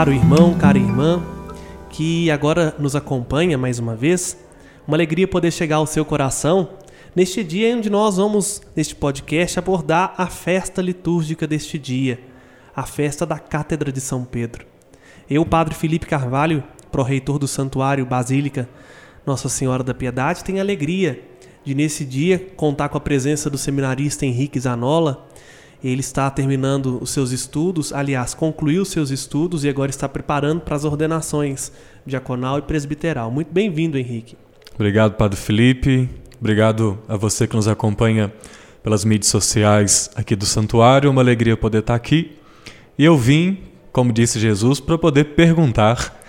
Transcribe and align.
caro 0.00 0.14
irmão, 0.14 0.56
cara 0.56 0.78
irmã, 0.78 1.22
que 1.90 2.30
agora 2.30 2.74
nos 2.78 2.96
acompanha 2.96 3.58
mais 3.58 3.78
uma 3.78 3.94
vez. 3.94 4.34
Uma 4.88 4.96
alegria 4.96 5.28
poder 5.28 5.50
chegar 5.50 5.76
ao 5.76 5.86
seu 5.86 6.06
coração 6.06 6.70
neste 7.14 7.44
dia 7.44 7.76
onde 7.76 7.90
nós 7.90 8.16
vamos, 8.16 8.62
neste 8.74 8.94
podcast, 8.94 9.58
abordar 9.58 10.14
a 10.16 10.26
festa 10.26 10.80
litúrgica 10.80 11.46
deste 11.46 11.78
dia, 11.78 12.18
a 12.74 12.84
festa 12.84 13.26
da 13.26 13.38
Cátedra 13.38 13.92
de 13.92 14.00
São 14.00 14.24
Pedro. 14.24 14.64
Eu, 15.28 15.44
Padre 15.44 15.74
Felipe 15.74 16.06
Carvalho, 16.06 16.64
pró-reitor 16.90 17.38
do 17.38 17.46
Santuário 17.46 18.06
Basílica 18.06 18.66
Nossa 19.26 19.50
Senhora 19.50 19.84
da 19.84 19.92
Piedade, 19.92 20.42
tenho 20.42 20.60
a 20.60 20.62
alegria 20.62 21.22
de, 21.62 21.74
nesse 21.74 22.06
dia, 22.06 22.38
contar 22.56 22.88
com 22.88 22.96
a 22.96 23.02
presença 23.02 23.50
do 23.50 23.58
seminarista 23.58 24.24
Henrique 24.24 24.58
Zanola, 24.58 25.28
ele 25.82 26.00
está 26.00 26.30
terminando 26.30 26.98
os 27.00 27.10
seus 27.10 27.30
estudos, 27.30 27.92
aliás, 27.92 28.34
concluiu 28.34 28.82
os 28.82 28.88
seus 28.88 29.10
estudos 29.10 29.64
e 29.64 29.68
agora 29.68 29.90
está 29.90 30.08
preparando 30.08 30.60
para 30.60 30.76
as 30.76 30.84
ordenações 30.84 31.72
diaconal 32.04 32.58
e 32.58 32.62
presbiteral. 32.62 33.30
Muito 33.30 33.52
bem-vindo, 33.52 33.96
Henrique. 33.96 34.36
Obrigado, 34.74 35.14
Padre 35.14 35.38
Felipe. 35.38 36.08
Obrigado 36.38 36.98
a 37.08 37.16
você 37.16 37.46
que 37.46 37.54
nos 37.54 37.68
acompanha 37.68 38.32
pelas 38.82 39.04
mídias 39.04 39.30
sociais 39.30 40.10
aqui 40.14 40.34
do 40.34 40.46
santuário. 40.46 41.10
Uma 41.10 41.22
alegria 41.22 41.56
poder 41.56 41.78
estar 41.80 41.94
aqui. 41.94 42.32
E 42.98 43.04
eu 43.04 43.16
vim, 43.16 43.58
como 43.92 44.12
disse 44.12 44.38
Jesus, 44.38 44.80
para 44.80 44.96
poder 44.96 45.24
perguntar, 45.34 46.20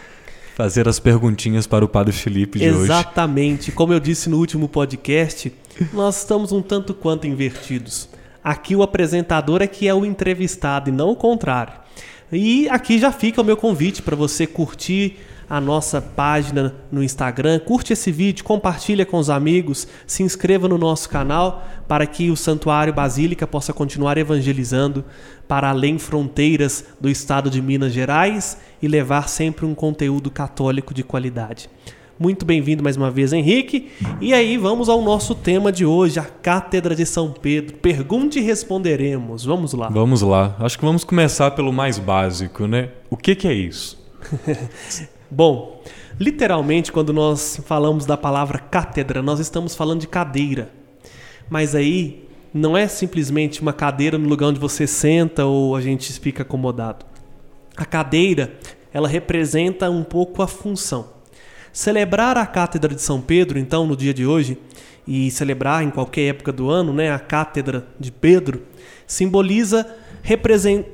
fazer 0.55 0.88
as 0.88 0.99
perguntinhas 0.99 1.66
para 1.66 1.84
o 1.84 1.88
Padre 1.88 2.13
Felipe 2.13 2.60
de 2.60 2.66
Exatamente. 2.66 2.84
hoje. 2.84 3.02
Exatamente. 3.02 3.72
Como 3.72 3.94
eu 3.94 3.99
disse 3.99 4.30
no 4.30 4.38
último 4.38 4.68
podcast, 4.68 5.52
nós 5.94 6.20
estamos 6.20 6.52
um 6.52 6.62
tanto 6.62 6.94
quanto 6.94 7.26
invertidos. 7.27 8.10
Aqui 8.44 8.76
o 8.76 8.84
apresentador 8.84 9.62
é 9.62 9.68
que 9.68 9.88
é 9.88 9.93
o 9.93 10.05
entrevistado 10.05 10.90
e 10.90 10.93
não 10.93 11.10
o 11.12 11.15
contrário. 11.15 11.74
E 12.32 12.68
aqui 12.70 12.98
já 12.98 13.12
fica 13.12 13.41
o 13.41 13.43
meu 13.43 13.57
convite 13.57 14.02
para 14.02 14.15
você 14.15 14.48
curtir 14.48 15.18
a 15.49 15.60
nossa 15.60 16.02
página 16.02 16.74
no 16.90 17.04
Instagram, 17.04 17.60
curte 17.60 17.91
esse 17.91 18.10
vídeo, 18.10 18.46
compartilha 18.46 19.05
com 19.05 19.18
os 19.18 19.30
amigos, 19.30 19.85
se 20.07 20.24
inscreva 20.24 20.65
no 20.65 20.77
nosso 20.77 21.10
canal 21.10 21.68
para 21.90 22.07
que 22.07 22.32
o 22.32 22.38
Santuário 22.38 22.93
Basílica 22.93 23.46
possa 23.46 23.74
continuar 23.74 24.18
evangelizando 24.18 25.04
para 25.49 25.70
além 25.70 25.99
fronteiras 25.99 26.85
do 27.02 27.10
estado 27.10 27.49
de 27.49 27.62
Minas 27.62 27.91
Gerais 27.91 28.58
e 28.82 28.87
levar 28.87 29.27
sempre 29.27 29.65
um 29.65 29.76
conteúdo 29.76 30.32
católico 30.32 30.93
de 30.93 31.04
qualidade. 31.04 31.70
Muito 32.22 32.46
bem-vindo 32.46 32.84
mais 32.84 32.96
uma 32.96 33.10
vez, 33.10 33.34
Henrique. 33.34 33.90
E 34.22 34.32
aí, 34.32 34.55
vamos 34.55 34.90
ao 34.90 35.02
nosso 35.02 35.34
tema 35.34 35.72
de 35.72 35.88
hoje, 35.88 36.20
a 36.20 36.24
Cátedra 36.24 36.96
de 36.96 37.04
São 37.04 37.32
Pedro. 37.32 37.77
Pergunte 37.77 38.38
e 38.38 38.44
responderemos. 38.44 39.44
Vamos 39.44 39.74
lá. 39.74 39.90
Vamos 39.90 40.22
lá. 40.22 40.55
Acho 40.60 40.77
que 40.77 40.86
vamos 40.86 41.04
começar 41.04 41.49
pelo 41.49 41.74
mais 41.74 41.98
básico, 41.98 42.68
né? 42.68 42.90
O 43.10 43.18
que, 43.18 43.34
que 43.34 43.48
é 43.48 43.54
isso? 43.55 43.99
Bom, 45.32 45.82
literalmente, 46.20 46.92
quando 46.92 47.12
nós 47.12 47.60
falamos 47.66 48.05
da 48.05 48.16
palavra 48.16 48.60
cátedra, 48.60 49.24
nós 49.24 49.40
estamos 49.40 49.76
falando 49.76 50.02
de 50.02 50.08
cadeira. 50.08 50.70
Mas 51.49 51.74
aí, 51.74 52.30
não 52.54 52.77
é 52.77 52.88
simplesmente 52.88 53.64
uma 53.64 53.74
cadeira 53.74 54.20
no 54.20 54.30
lugar 54.30 54.49
onde 54.49 54.60
você 54.60 54.86
senta 54.86 55.48
ou 55.48 55.76
a 55.76 55.82
gente 55.82 56.14
fica 56.20 56.44
acomodado. 56.44 57.04
A 57.76 57.84
cadeira, 57.84 58.54
ela 58.94 59.08
representa 59.08 59.90
um 59.90 60.04
pouco 60.04 60.44
a 60.44 60.48
função. 60.48 61.20
Celebrar 61.74 62.38
a 62.38 62.46
Cátedra 62.46 62.94
de 62.94 63.02
São 63.02 63.22
Pedro, 63.22 63.58
então, 63.58 63.86
no 63.86 63.96
dia 63.96 64.14
de 64.14 64.25
hoje, 64.25 64.58
e 65.08 65.31
celebrar 65.31 65.84
em 65.84 65.90
qualquer 65.90 66.30
época 66.30 66.52
do 66.52 66.69
ano, 66.69 66.94
né, 66.94 67.12
a 67.12 67.19
Cátedra 67.19 67.88
de 68.00 68.12
Pedro, 68.12 68.62
simboliza 69.08 69.88
represent... 70.22 70.86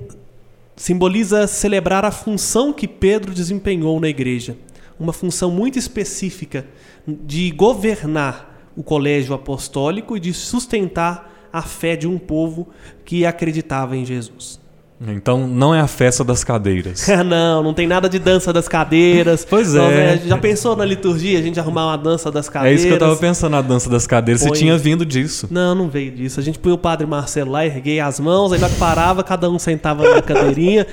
simboliza 0.75 1.47
celebrar 1.47 2.05
a 2.05 2.11
função 2.11 2.71
que 2.71 2.87
Pedro 2.87 3.33
desempenhou 3.33 3.99
na 3.99 4.07
igreja, 4.07 4.57
uma 4.99 5.13
função 5.13 5.51
muito 5.51 5.77
específica 5.77 6.65
de 7.07 7.51
governar 7.51 8.71
o 8.75 8.83
colégio 8.83 9.33
apostólico 9.33 10.15
e 10.15 10.19
de 10.19 10.33
sustentar 10.33 11.49
a 11.51 11.61
fé 11.61 11.95
de 11.95 12.07
um 12.07 12.19
povo 12.19 12.67
que 13.03 13.25
acreditava 13.25 13.97
em 13.97 14.05
Jesus. 14.05 14.59
Então 14.99 15.47
não 15.47 15.75
é 15.75 15.79
a 15.79 15.87
festa 15.87 16.23
das 16.23 16.43
cadeiras. 16.43 17.07
não, 17.23 17.61
não 17.61 17.73
tem 17.73 17.85
nada 17.85 18.09
de 18.09 18.17
dança 18.17 18.51
das 18.51 18.67
cadeiras. 18.67 19.45
pois 19.45 19.75
é. 19.75 20.17
Já 20.25 20.37
pensou 20.37 20.75
na 20.75 20.83
liturgia 20.83 21.37
a 21.37 21.41
gente 21.41 21.59
arrumar 21.59 21.87
uma 21.87 21.97
dança 21.97 22.31
das 22.31 22.49
cadeiras? 22.49 22.79
É 22.79 22.79
isso 22.79 22.87
que 22.87 22.93
eu 22.93 22.99
tava 22.99 23.15
pensando 23.15 23.51
na 23.51 23.61
dança 23.61 23.89
das 23.89 24.07
cadeiras. 24.07 24.41
Põe... 24.41 24.49
Você 24.49 24.59
tinha 24.59 24.75
vindo 24.75 25.05
disso. 25.05 25.47
Não, 25.51 25.75
não 25.75 25.87
veio 25.87 26.11
disso. 26.11 26.39
A 26.39 26.43
gente 26.43 26.57
põe 26.57 26.71
o 26.71 26.77
padre 26.77 27.05
Marcelo 27.05 27.51
lá, 27.51 27.63
erguei 27.63 27.99
as 27.99 28.19
mãos, 28.19 28.51
aí 28.51 28.59
parava, 28.79 29.23
cada 29.23 29.49
um 29.49 29.59
sentava 29.59 30.15
na 30.15 30.21
cadeirinha. 30.21 30.87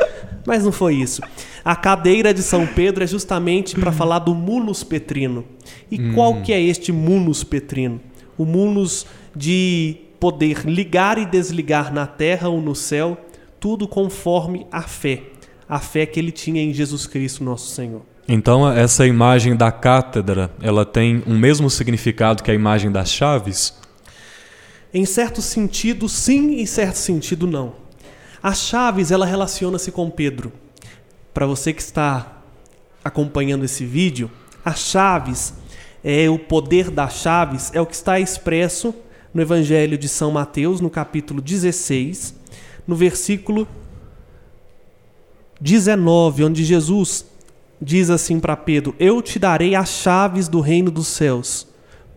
Mas 0.46 0.64
não 0.64 0.72
foi 0.72 0.96
isso. 0.96 1.22
A 1.64 1.74
cadeira 1.74 2.34
de 2.34 2.42
São 2.42 2.66
Pedro 2.66 3.02
é 3.02 3.06
justamente 3.06 3.74
para 3.74 3.90
falar 3.90 4.18
do 4.18 4.34
munus 4.34 4.84
petrino. 4.84 5.46
E 5.90 5.98
hum. 5.98 6.12
qual 6.14 6.42
que 6.42 6.52
é 6.52 6.60
este 6.60 6.92
munus 6.92 7.42
petrino? 7.42 7.98
O 8.36 8.44
munus 8.44 9.06
de 9.34 9.96
poder 10.20 10.60
ligar 10.66 11.16
e 11.16 11.24
desligar 11.24 11.92
na 11.92 12.06
terra 12.06 12.50
ou 12.50 12.60
no 12.60 12.74
céu 12.74 13.16
tudo 13.64 13.88
conforme 13.88 14.66
a 14.70 14.82
fé, 14.82 15.22
a 15.66 15.80
fé 15.80 16.04
que 16.04 16.20
ele 16.20 16.30
tinha 16.30 16.60
em 16.60 16.74
Jesus 16.74 17.06
Cristo, 17.06 17.42
nosso 17.42 17.74
Senhor. 17.74 18.02
Então 18.28 18.70
essa 18.70 19.06
imagem 19.06 19.56
da 19.56 19.72
cátedra, 19.72 20.52
ela 20.60 20.84
tem 20.84 21.22
o 21.26 21.30
mesmo 21.30 21.70
significado 21.70 22.42
que 22.42 22.50
a 22.50 22.54
imagem 22.54 22.92
das 22.92 23.08
chaves? 23.08 23.72
Em 24.92 25.06
certo 25.06 25.40
sentido, 25.40 26.10
sim, 26.10 26.60
em 26.60 26.66
certo 26.66 26.96
sentido, 26.96 27.46
não. 27.46 27.72
As 28.42 28.58
chaves, 28.58 29.10
ela 29.10 29.24
relaciona-se 29.24 29.90
com 29.90 30.10
Pedro. 30.10 30.52
Para 31.32 31.46
você 31.46 31.72
que 31.72 31.80
está 31.80 32.42
acompanhando 33.02 33.64
esse 33.64 33.86
vídeo, 33.86 34.30
as 34.62 34.80
chaves, 34.80 35.54
é 36.04 36.28
o 36.28 36.38
poder 36.38 36.90
das 36.90 37.14
chaves, 37.14 37.70
é 37.72 37.80
o 37.80 37.86
que 37.86 37.94
está 37.94 38.20
expresso 38.20 38.94
no 39.32 39.40
Evangelho 39.40 39.96
de 39.96 40.06
São 40.06 40.32
Mateus, 40.32 40.82
no 40.82 40.90
capítulo 40.90 41.40
16, 41.40 42.43
no 42.86 42.94
versículo 42.94 43.66
19, 45.60 46.44
onde 46.44 46.64
Jesus 46.64 47.24
diz 47.80 48.10
assim 48.10 48.40
para 48.40 48.56
Pedro: 48.56 48.94
Eu 48.98 49.22
te 49.22 49.38
darei 49.38 49.74
as 49.74 49.88
chaves 49.88 50.48
do 50.48 50.60
reino 50.60 50.90
dos 50.90 51.06
céus. 51.06 51.66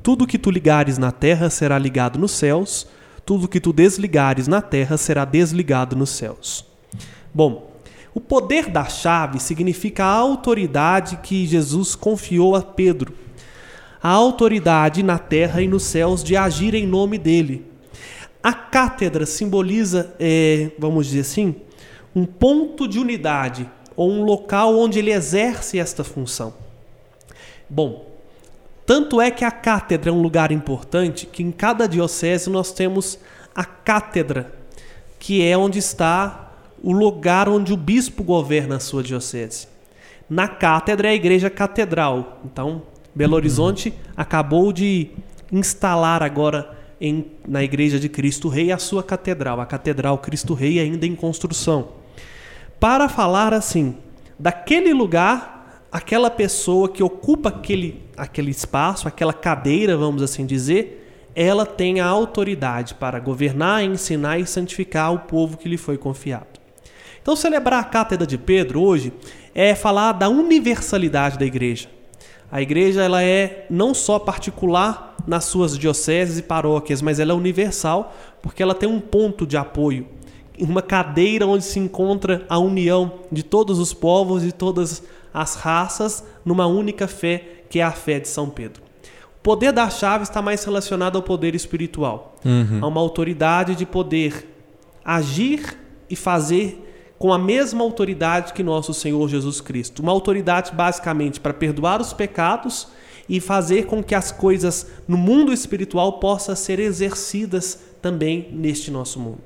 Tudo 0.02 0.28
que 0.28 0.38
tu 0.38 0.50
ligares 0.50 0.98
na 0.98 1.12
terra 1.12 1.50
será 1.50 1.78
ligado 1.78 2.18
nos 2.18 2.32
céus, 2.32 2.88
tudo 3.26 3.48
que 3.48 3.60
tu 3.60 3.74
desligares 3.74 4.48
na 4.48 4.62
terra 4.62 4.98
será 4.98 5.26
desligado 5.26 5.96
nos 5.96 6.12
céus. 6.12 6.66
Bom, 7.34 7.72
o 8.14 8.22
poder 8.22 8.70
da 8.70 8.86
chave 8.86 9.40
significa 9.40 10.04
a 10.04 10.12
autoridade 10.12 11.18
que 11.18 11.46
Jesus 11.46 11.94
confiou 11.94 12.56
a 12.56 12.62
Pedro. 12.62 13.14
A 14.02 14.10
autoridade 14.10 15.04
na 15.04 15.20
terra 15.20 15.62
e 15.62 15.68
nos 15.68 15.84
céus 15.84 16.24
de 16.24 16.36
agir 16.36 16.74
em 16.74 16.88
nome 16.88 17.18
dele. 17.18 17.66
A 18.42 18.54
cátedra 18.54 19.26
simboliza, 19.26 20.16
é, 20.20 20.72
vamos 20.78 21.08
dizer 21.08 21.22
assim, 21.22 21.56
um 22.16 22.26
ponto 22.26 22.88
de 22.88 23.00
unidade 23.00 23.70
ou 23.96 24.12
um 24.12 24.24
local 24.24 24.78
onde 24.78 25.00
ele 25.00 25.12
exerce 25.12 25.80
esta 25.80 26.04
função. 26.04 26.54
Bom, 27.70 28.06
tanto 28.86 29.20
é 29.20 29.30
que 29.30 29.44
a 29.44 29.52
cátedra 29.52 30.10
é 30.10 30.14
um 30.14 30.22
lugar 30.22 30.52
importante 30.52 31.26
que 31.26 31.44
em 31.44 31.52
cada 31.52 31.88
diocese 31.88 32.50
nós 32.50 32.72
temos 32.72 33.20
a 33.54 33.66
cátedra, 33.66 34.54
que 35.20 35.44
é 35.44 35.58
onde 35.58 35.80
está 35.80 36.54
o 36.82 36.92
lugar 36.92 37.50
onde 37.50 37.74
o 37.74 37.78
bispo 37.78 38.24
governa 38.24 38.78
a 38.78 38.80
sua 38.80 39.04
diocese. 39.04 39.68
Na 40.30 40.48
cátedra 40.48 41.08
é 41.08 41.12
a 41.12 41.16
igreja 41.16 41.50
catedral. 41.50 42.40
Então, 42.46 42.84
Belo 43.14 43.36
Horizonte 43.36 43.94
acabou 44.16 44.72
de 44.72 45.10
instalar 45.52 46.22
agora 46.22 46.78
em, 47.00 47.26
na 47.48 47.64
Igreja 47.64 48.00
de 48.00 48.10
Cristo 48.10 48.48
Rei 48.50 48.72
a 48.72 48.78
sua 48.78 49.04
catedral, 49.04 49.60
a 49.60 49.66
Catedral 49.66 50.18
Cristo 50.18 50.54
Rei 50.54 50.80
ainda 50.80 51.06
em 51.06 51.16
construção. 51.16 51.90
Para 52.80 53.10
falar 53.10 53.54
assim, 53.54 53.98
daquele 54.38 54.94
lugar, 54.94 55.86
aquela 55.92 56.30
pessoa 56.30 56.90
que 56.90 57.02
ocupa 57.02 57.50
aquele, 57.50 58.04
aquele 58.16 58.52
espaço, 58.52 59.08
aquela 59.08 59.34
cadeira, 59.34 59.98
vamos 59.98 60.22
assim 60.22 60.46
dizer, 60.46 61.32
ela 61.36 61.66
tem 61.66 62.00
a 62.00 62.06
autoridade 62.06 62.96
para 62.96 63.20
governar, 63.20 63.84
ensinar 63.84 64.40
e 64.40 64.46
santificar 64.46 65.14
o 65.14 65.20
povo 65.20 65.58
que 65.58 65.70
lhe 65.70 65.78
foi 65.78 65.98
confiado. 65.98 66.60
Então, 67.22 67.36
celebrar 67.36 67.82
a 67.82 67.84
Cátedra 67.84 68.26
de 68.26 68.38
Pedro 68.38 68.82
hoje 68.82 69.12
é 69.54 69.76
falar 69.76 70.14
da 70.14 70.30
universalidade 70.30 71.38
da 71.38 71.46
igreja. 71.46 71.90
A 72.52 72.62
igreja 72.62 73.04
ela 73.04 73.22
é 73.22 73.66
não 73.70 73.94
só 73.94 74.18
particular 74.18 75.16
nas 75.28 75.46
suas 75.46 75.78
dioceses 75.78 76.38
e 76.38 76.42
paróquias, 76.42 77.02
mas 77.02 77.20
ela 77.20 77.34
é 77.34 77.36
universal 77.36 78.16
porque 78.42 78.64
ela 78.64 78.74
tem 78.74 78.88
um 78.88 79.00
ponto 79.00 79.46
de 79.46 79.58
apoio, 79.58 80.08
uma 80.58 80.82
cadeira 80.82 81.46
onde 81.46 81.66
se 81.66 81.80
encontra 81.80 82.46
a 82.48 82.58
união 82.58 83.12
de 83.32 83.44
todos 83.44 83.80
os 83.80 83.94
povos 83.94 84.44
e 84.46 84.52
todas 84.52 85.04
as 85.34 85.56
raças 85.56 86.24
numa 86.46 86.66
única 86.66 87.08
fé, 87.08 87.64
que 87.70 87.80
é 87.80 87.84
a 87.84 87.92
fé 87.92 88.20
de 88.20 88.28
São 88.28 88.50
Pedro. 88.50 88.82
O 89.38 89.42
poder 89.44 89.72
da 89.72 89.90
chave 89.90 90.24
está 90.24 90.42
mais 90.42 90.64
relacionado 90.64 91.18
ao 91.18 91.22
poder 91.22 91.54
espiritual, 91.54 92.36
uhum. 92.44 92.80
a 92.82 92.88
uma 92.88 93.02
autoridade 93.02 93.76
de 93.76 93.86
poder 93.86 94.48
agir 95.04 95.78
e 96.10 96.16
fazer 96.16 96.87
com 97.18 97.34
a 97.34 97.40
mesma 97.40 97.84
autoridade 97.84 98.54
que 98.54 98.64
nosso 98.64 98.94
Senhor 98.94 99.28
Jesus 99.28 99.60
Cristo. 99.62 100.02
Uma 100.02 100.12
autoridade 100.12 100.72
basicamente 100.74 101.40
para 101.40 101.54
perdoar 101.54 102.00
os 102.00 102.14
pecados 102.14 102.88
e 103.28 103.40
fazer 103.40 103.86
com 103.86 104.04
que 104.04 104.16
as 104.16 104.32
coisas 104.32 104.88
no 105.08 105.18
mundo 105.18 105.52
espiritual 105.52 106.20
possam 106.20 106.56
ser 106.56 106.80
exercidas 106.80 107.80
também 108.02 108.50
neste 108.52 108.92
nosso 108.92 109.20
mundo. 109.20 109.42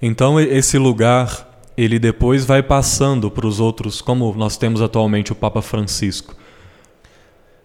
Então 0.00 0.38
esse 0.40 0.76
lugar 0.76 1.48
ele 1.76 1.98
depois 1.98 2.44
vai 2.44 2.62
passando 2.62 3.30
para 3.30 3.46
os 3.46 3.60
outros, 3.60 4.00
como 4.00 4.32
nós 4.34 4.56
temos 4.56 4.82
atualmente 4.82 5.32
o 5.32 5.34
Papa 5.34 5.62
Francisco. 5.62 6.34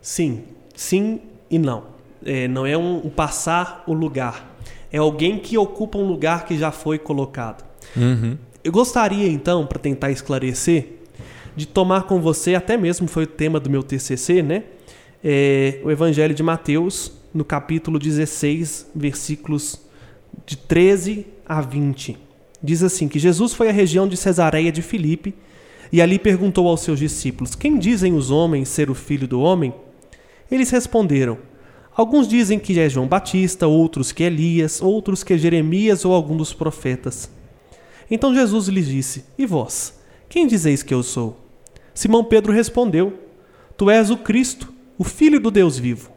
Sim, 0.02 0.44
sim 0.76 1.20
e 1.50 1.60
não. 1.60 1.98
É, 2.26 2.48
não 2.48 2.66
é 2.66 2.78
um, 2.78 3.08
um 3.08 3.10
passar 3.10 3.84
o 3.86 3.94
lugar. 3.94 4.56
É 4.92 4.98
alguém 4.98 5.38
que 5.38 5.58
ocupa 5.58 5.98
um 5.98 6.08
lugar 6.08 6.46
que 6.46 6.58
já 6.58 6.72
foi 6.72 6.98
colocado. 6.98 7.66
Uhum. 7.96 8.38
Eu 8.68 8.74
gostaria 8.74 9.30
então, 9.30 9.66
para 9.66 9.80
tentar 9.80 10.12
esclarecer, 10.12 10.90
de 11.56 11.66
tomar 11.66 12.04
com 12.04 12.20
você, 12.20 12.54
até 12.54 12.76
mesmo 12.76 13.08
foi 13.08 13.24
o 13.24 13.28
tema 13.28 13.62
do 13.62 13.70
meu 13.70 13.82
TCC, 13.82 14.42
né? 14.42 14.64
É, 15.24 15.80
o 15.86 15.90
Evangelho 15.90 16.36
de 16.36 16.44
Mateus, 16.44 17.14
no 17.34 17.46
capítulo 17.46 17.98
16, 17.98 18.92
versículos 18.94 19.80
de 20.46 20.58
13 20.58 21.26
a 21.46 21.62
20. 21.62 22.18
Diz 22.62 22.84
assim: 22.84 23.08
que 23.08 23.18
Jesus 23.20 23.54
foi 23.54 23.70
à 23.70 23.72
região 23.72 24.06
de 24.06 24.18
Cesareia 24.18 24.70
de 24.70 24.82
Filipe 24.82 25.34
e 25.90 26.02
ali 26.02 26.20
perguntou 26.20 26.68
aos 26.68 26.82
seus 26.82 27.00
discípulos: 27.00 27.56
Quem 27.56 27.80
dizem 27.80 28.12
os 28.12 28.32
homens 28.32 28.68
ser 28.68 28.90
o 28.90 28.94
filho 28.94 29.30
do 29.30 29.40
homem? 29.40 29.74
Eles 30.52 30.72
responderam: 30.72 31.38
Alguns 31.96 32.28
dizem 32.28 32.60
que 32.60 32.78
é 32.78 32.90
João 32.90 33.08
Batista, 33.08 33.66
outros 33.66 34.12
que 34.12 34.24
Elias, 34.24 34.82
outros 34.82 35.24
que 35.24 35.38
Jeremias 35.38 36.04
ou 36.04 36.14
algum 36.14 36.36
dos 36.36 36.52
profetas. 36.52 37.32
Então 38.10 38.34
Jesus 38.34 38.68
lhes 38.68 38.88
disse: 38.88 39.26
E 39.38 39.46
vós? 39.46 40.00
Quem 40.30 40.48
dizeis 40.48 40.84
que 40.84 40.94
eu 40.94 41.04
sou? 41.04 41.40
Simão 41.94 42.24
Pedro 42.24 42.52
respondeu: 42.54 43.14
Tu 43.76 43.90
és 43.90 44.10
o 44.10 44.18
Cristo, 44.18 44.74
o 44.98 45.04
Filho 45.04 45.40
do 45.40 45.52
Deus 45.52 45.78
vivo. 45.78 46.12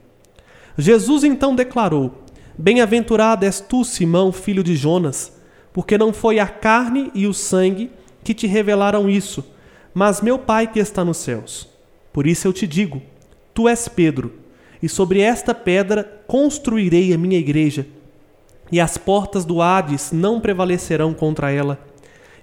Jesus 0.76 1.24
então 1.24 1.54
declarou: 1.54 2.24
Bem-aventurado 2.56 3.44
és 3.44 3.60
tu, 3.60 3.84
Simão, 3.84 4.32
filho 4.32 4.62
de 4.62 4.76
Jonas 4.76 5.40
porque 5.72 5.96
não 5.96 6.12
foi 6.12 6.38
a 6.38 6.46
carne 6.46 7.10
e 7.14 7.26
o 7.26 7.34
sangue 7.34 7.90
que 8.24 8.34
te 8.34 8.46
revelaram 8.46 9.08
isso, 9.08 9.44
mas 9.94 10.20
meu 10.20 10.38
Pai 10.38 10.66
que 10.66 10.78
está 10.78 11.04
nos 11.04 11.18
céus. 11.18 11.68
Por 12.12 12.26
isso 12.26 12.46
eu 12.46 12.52
te 12.52 12.66
digo: 12.66 13.00
tu 13.54 13.68
és 13.68 13.88
Pedro, 13.88 14.32
e 14.82 14.88
sobre 14.88 15.20
esta 15.20 15.54
pedra 15.54 16.22
construirei 16.26 17.12
a 17.12 17.18
minha 17.18 17.38
igreja, 17.38 17.86
e 18.70 18.80
as 18.80 18.96
portas 18.96 19.44
do 19.44 19.60
Hades 19.60 20.12
não 20.12 20.40
prevalecerão 20.40 21.12
contra 21.12 21.50
ela. 21.50 21.78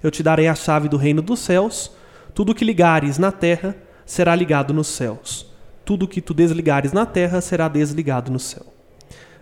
Eu 0.02 0.10
te 0.10 0.22
darei 0.22 0.46
a 0.46 0.54
chave 0.54 0.88
do 0.88 0.96
reino 0.96 1.22
dos 1.22 1.40
céus, 1.40 1.90
tudo 2.34 2.54
que 2.54 2.64
ligares 2.64 3.18
na 3.18 3.32
terra 3.32 3.76
será 4.06 4.34
ligado 4.34 4.72
nos 4.72 4.86
céus. 4.86 5.46
Tudo 5.84 6.06
que 6.06 6.20
tu 6.20 6.34
desligares 6.34 6.92
na 6.92 7.06
terra 7.06 7.40
será 7.40 7.66
desligado 7.66 8.30
no 8.30 8.38
céu. 8.38 8.66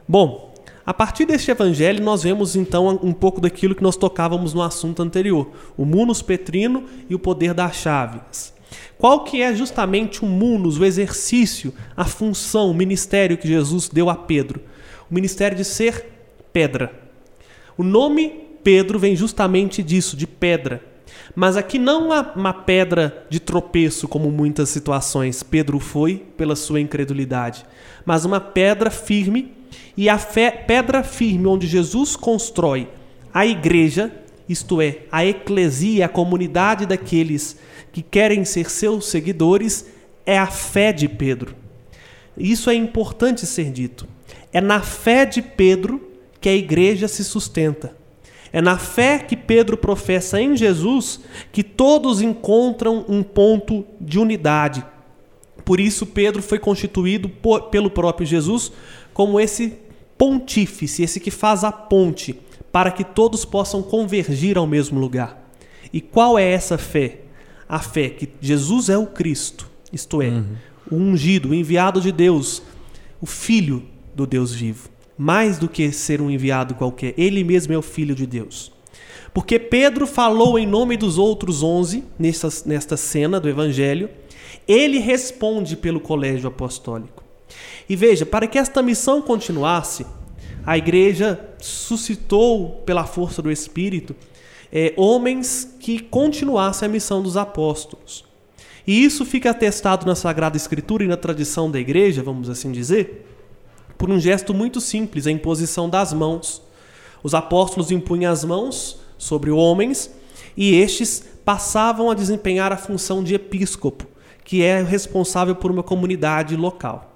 Bom, 0.09 0.55
a 0.87 0.95
partir 0.95 1.27
deste 1.27 1.51
evangelho, 1.51 2.03
nós 2.03 2.23
vemos 2.23 2.55
então 2.55 3.01
um 3.03 3.13
pouco 3.13 3.41
daquilo 3.41 3.75
que 3.75 3.83
nós 3.83 3.97
tocávamos 3.97 4.55
no 4.55 4.63
assunto 4.63 5.03
anterior, 5.03 5.51
o 5.77 5.85
munus 5.85 6.23
petrino 6.23 6.85
e 7.11 7.15
o 7.15 7.19
poder 7.19 7.53
das 7.53 7.77
chaves. 7.77 8.55
Qual 8.97 9.25
que 9.25 9.43
é 9.43 9.55
justamente 9.55 10.25
o 10.25 10.27
munus, 10.27 10.79
o 10.79 10.85
exercício, 10.85 11.75
a 11.97 12.05
função, 12.05 12.71
o 12.71 12.75
ministério 12.75 13.37
que 13.37 13.49
Jesus 13.49 13.89
deu 13.89 14.09
a 14.09 14.15
Pedro? 14.15 14.61
O 15.11 15.15
ministério 15.15 15.57
de 15.57 15.65
ser 15.65 16.16
pedra. 16.57 16.91
O 17.77 17.83
nome 17.83 18.33
Pedro 18.65 18.99
vem 18.99 19.15
justamente 19.15 19.83
disso, 19.83 20.17
de 20.17 20.27
pedra. 20.27 20.83
Mas 21.35 21.55
aqui 21.55 21.79
não 21.79 22.09
uma 22.35 22.55
pedra 22.55 23.27
de 23.29 23.39
tropeço, 23.39 24.09
como 24.09 24.31
muitas 24.31 24.71
situações 24.71 25.43
Pedro 25.43 25.79
foi 25.79 26.25
pela 26.35 26.57
sua 26.57 26.81
incredulidade, 26.81 27.67
mas 28.07 28.25
uma 28.25 28.41
pedra 28.41 28.91
firme 28.91 29.53
e 29.99 30.09
a 30.09 30.17
fé, 30.17 30.51
pedra 30.51 31.03
firme 31.03 31.47
onde 31.47 31.67
Jesus 31.67 32.17
constrói 32.17 32.89
a 33.35 33.45
igreja, 33.45 34.11
isto 34.49 34.81
é, 34.81 35.01
a 35.13 35.27
eclesia, 35.27 36.07
a 36.07 36.09
comunidade 36.09 36.87
daqueles 36.87 37.59
que 37.93 38.01
querem 38.01 38.47
ser 38.47 38.71
seus 38.71 39.11
seguidores, 39.11 39.91
é 40.25 40.39
a 40.39 40.47
fé 40.47 40.91
de 40.91 41.07
Pedro. 41.07 41.55
Isso 42.35 42.71
é 42.71 42.75
importante 42.75 43.45
ser 43.45 43.71
dito. 43.71 44.09
É 44.51 44.61
na 44.63 44.81
fé 44.81 45.27
de 45.27 45.43
Pedro 45.43 46.06
que 46.47 46.51
a 46.51 46.55
igreja 46.55 47.09
se 47.09 47.25
sustenta. 47.25 47.97
É 48.53 48.63
na 48.63 48.79
fé 48.79 49.19
que 49.19 49.37
Pedro 49.37 49.77
professa 49.77 50.41
em 50.41 50.57
Jesus 50.57 51.19
que 51.51 51.65
todos 51.65 52.21
encontram 52.21 53.05
um 53.09 53.21
ponto 53.21 53.85
de 54.01 54.21
unidade. 54.21 54.87
Por 55.65 55.81
isso, 55.81 56.07
Pedro 56.07 56.41
foi 56.41 56.61
constituído 56.61 57.29
por, 57.29 57.63
pelo 57.63 57.91
próprio 57.91 58.25
Jesus 58.25 58.71
como 59.13 59.41
esse 59.41 59.73
pontífice, 60.17 61.03
esse 61.03 61.19
que 61.19 61.33
faz 61.33 61.65
a 61.65 61.73
ponte 61.73 62.39
para 62.71 62.93
que 62.93 63.03
todos 63.03 63.45
possam 63.45 63.83
convergir 63.83 64.57
ao 64.57 64.69
mesmo 64.69 65.01
lugar. 65.01 65.51
E 65.93 66.01
qual 66.01 66.39
é 66.39 66.49
essa 66.49 66.79
fé? 66.79 67.23
A 67.69 67.81
fé 67.81 68.09
que 68.09 68.29
Jesus 68.41 68.89
é 68.89 68.97
o 68.97 69.09
Cristo, 69.09 69.69
isto 69.93 70.23
é, 70.23 70.29
uhum. 70.29 70.47
o 70.93 70.95
ungido, 70.95 71.49
o 71.49 71.55
enviado 71.55 72.01
de 72.01 72.13
Deus, 72.13 72.63
o 73.21 73.27
Filho 73.27 73.83
do 74.15 74.25
Deus 74.25 74.55
vivo. 74.55 74.95
Mais 75.17 75.59
do 75.59 75.69
que 75.69 75.91
ser 75.93 76.21
um 76.21 76.31
enviado 76.31 76.75
qualquer, 76.75 77.15
ele 77.17 77.43
mesmo 77.43 77.73
é 77.73 77.79
o 77.79 77.83
Filho 77.83 78.15
de 78.15 78.27
Deus. 78.27 78.73
Porque 79.33 79.59
Pedro 79.59 80.07
falou 80.07 80.59
em 80.59 80.67
nome 80.67 80.97
dos 80.97 81.19
outros 81.19 81.63
onze, 81.63 82.05
nesta, 82.19 82.49
nesta 82.65 82.97
cena 82.97 83.39
do 83.39 83.49
Evangelho, 83.49 84.09
ele 84.67 84.99
responde 84.99 85.77
pelo 85.77 86.01
colégio 86.01 86.49
apostólico. 86.49 87.23
E 87.89 87.95
veja, 87.95 88.27
para 88.27 88.47
que 88.47 88.59
esta 88.59 88.83
missão 88.83 89.23
continuasse, 89.23 90.07
a 90.65 90.77
igreja 90.77 91.39
suscitou, 91.61 92.83
pela 92.85 93.05
força 93.05 93.41
do 93.41 93.51
Espírito, 93.51 94.17
é, 94.73 94.93
homens 94.97 95.77
que 95.79 96.01
continuassem 96.01 96.89
a 96.89 96.91
missão 96.91 97.23
dos 97.23 97.37
apóstolos. 97.37 98.25
E 98.87 99.05
isso 99.05 99.25
fica 99.25 99.51
atestado 99.51 100.07
na 100.07 100.15
Sagrada 100.15 100.57
Escritura 100.57 101.05
e 101.05 101.09
na 101.09 101.17
tradição 101.17 101.71
da 101.71 101.79
igreja, 101.79 102.23
vamos 102.23 102.49
assim 102.49 102.73
dizer, 102.73 103.27
por 103.97 104.11
um 104.11 104.19
gesto 104.19 104.53
muito 104.53 104.81
simples, 104.81 105.27
a 105.27 105.31
imposição 105.31 105.89
das 105.89 106.13
mãos. 106.13 106.63
Os 107.23 107.35
apóstolos 107.35 107.91
impunham 107.91 108.33
as 108.33 108.45
mãos 108.45 109.01
sobre 109.19 109.51
homens 109.51 110.11
e 110.57 110.75
estes 110.75 111.25
passavam 111.45 112.11
a 112.11 112.15
desempenhar 112.15 112.73
a 112.73 112.77
função 112.77 113.23
de 113.23 113.35
episcopo, 113.35 114.07
que 114.45 114.63
é 114.63 114.83
responsável 114.83 115.55
por 115.55 115.71
uma 115.71 115.83
comunidade 115.83 116.57
local. 116.57 117.13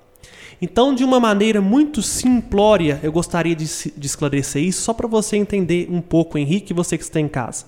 Então, 0.62 0.94
de 0.94 1.02
uma 1.02 1.18
maneira 1.18 1.60
muito 1.60 2.02
simplória, 2.02 3.00
eu 3.02 3.10
gostaria 3.10 3.56
de, 3.56 3.64
de 3.64 4.06
esclarecer 4.06 4.62
isso 4.62 4.82
só 4.82 4.92
para 4.92 5.08
você 5.08 5.36
entender 5.36 5.88
um 5.90 6.02
pouco, 6.02 6.36
Henrique, 6.36 6.74
você 6.74 6.98
que 6.98 7.04
está 7.04 7.18
em 7.18 7.28
casa. 7.28 7.64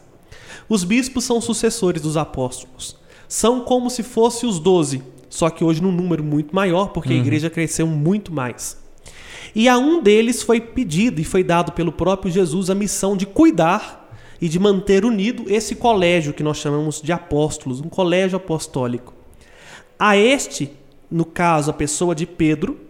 Os 0.69 0.85
bispos 0.85 1.25
são 1.25 1.41
sucessores 1.41 2.03
dos 2.03 2.17
apóstolos. 2.17 2.97
São 3.27 3.61
como 3.61 3.89
se 3.89 4.03
fossem 4.03 4.47
os 4.47 4.59
doze, 4.59 5.03
só 5.31 5.49
que 5.49 5.65
hoje 5.65 5.83
num 5.83 5.91
número 5.91 6.23
muito 6.23 6.55
maior, 6.55 6.89
porque 6.89 7.15
uhum. 7.15 7.19
a 7.19 7.23
igreja 7.23 7.49
cresceu 7.49 7.87
muito 7.87 8.31
mais. 8.31 8.82
E 9.55 9.69
a 9.69 9.79
um 9.79 10.03
deles 10.03 10.43
foi 10.43 10.61
pedido 10.61 11.21
e 11.21 11.25
foi 11.25 11.45
dado 11.45 11.73
pelo 11.73 11.93
próprio 11.93 12.33
Jesus 12.33 12.71
a 12.71 12.75
missão 12.75 13.17
de 13.17 13.27
cuidar 13.27 14.11
e 14.41 14.49
de 14.49 14.59
manter 14.59 15.05
unido 15.05 15.45
esse 15.49 15.75
colégio 15.75 16.33
que 16.33 16.43
nós 16.43 16.57
chamamos 16.57 17.01
de 17.01 17.13
apóstolos, 17.13 17.81
um 17.81 17.89
colégio 17.89 18.37
apostólico. 18.37 19.15
A 19.99 20.17
este 20.17 20.73
no 21.13 21.27
caso, 21.27 21.71
a 21.71 21.75
pessoa 21.75 22.15
de 22.15 22.25
Pedro, 22.25 22.81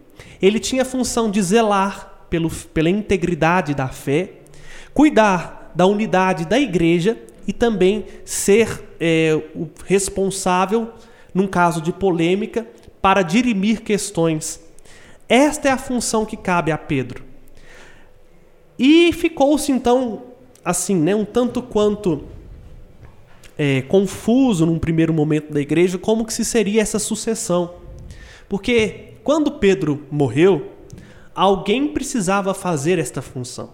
ele 0.41 0.57
tinha 0.57 0.83
a 0.83 0.85
função 0.85 1.29
de 1.29 1.41
zelar 1.41 2.25
pelo, 2.29 2.49
pela 2.49 2.89
integridade 2.89 3.73
da 3.73 3.89
fé, 3.89 4.31
cuidar 4.93 5.73
da 5.75 5.85
unidade 5.85 6.45
da 6.45 6.57
igreja 6.57 7.17
e 7.45 7.51
também 7.51 8.05
ser 8.23 8.95
é, 8.97 9.37
o 9.53 9.67
responsável, 9.85 10.93
num 11.33 11.47
caso 11.47 11.81
de 11.81 11.91
polêmica, 11.91 12.65
para 13.01 13.21
dirimir 13.21 13.81
questões. 13.81 14.62
Esta 15.27 15.69
é 15.69 15.71
a 15.71 15.77
função 15.77 16.25
que 16.25 16.37
cabe 16.37 16.71
a 16.71 16.77
Pedro. 16.77 17.23
E 18.77 19.11
ficou-se 19.13 19.71
então, 19.71 20.23
assim, 20.63 20.95
né, 20.95 21.15
um 21.15 21.25
tanto 21.25 21.61
quanto 21.61 22.23
é, 23.57 23.81
confuso 23.83 24.65
num 24.65 24.79
primeiro 24.79 25.13
momento 25.13 25.53
da 25.53 25.61
igreja 25.61 25.97
como 25.97 26.25
que 26.25 26.33
se 26.33 26.43
seria 26.43 26.81
essa 26.81 26.99
sucessão. 26.99 27.75
Porque 28.49 29.13
quando 29.23 29.53
Pedro 29.53 30.05
morreu, 30.11 30.71
alguém 31.33 31.87
precisava 31.87 32.53
fazer 32.53 32.99
esta 32.99 33.21
função. 33.21 33.71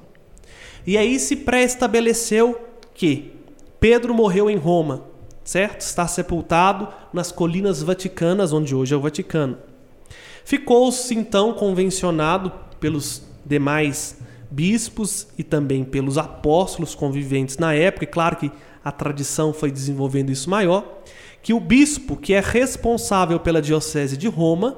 E 0.86 0.98
aí 0.98 1.20
se 1.20 1.36
pré-estabeleceu 1.36 2.60
que 2.94 3.34
Pedro 3.80 4.14
morreu 4.14 4.50
em 4.50 4.58
Roma, 4.58 5.06
certo? 5.44 5.82
Está 5.82 6.08
sepultado 6.08 6.88
nas 7.14 7.32
colinas 7.32 7.82
vaticanas, 7.82 8.54
onde 8.54 8.76
hoje 8.76 8.94
é 8.94 8.98
o 8.98 9.02
Vaticano. 9.02 9.58
Ficou-se 10.50 11.14
então 11.14 11.54
convencionado 11.54 12.52
pelos 12.80 13.22
demais 13.46 14.18
bispos 14.50 15.28
e 15.38 15.44
também 15.44 15.84
pelos 15.84 16.18
apóstolos 16.18 16.96
conviventes 16.96 17.60
na 17.60 17.72
época, 17.76 18.06
e 18.06 18.08
claro 18.08 18.36
que 18.36 18.52
a 18.84 18.92
tradição 18.92 19.54
foi 19.54 19.70
desenvolvendo 19.70 20.32
isso 20.32 20.50
maior, 20.50 21.04
que 21.44 21.54
o 21.54 21.60
bispo, 21.60 22.18
que 22.18 22.34
é 22.34 22.40
responsável 22.40 23.40
pela 23.40 23.62
diocese 23.62 24.18
de 24.18 24.28
Roma, 24.28 24.76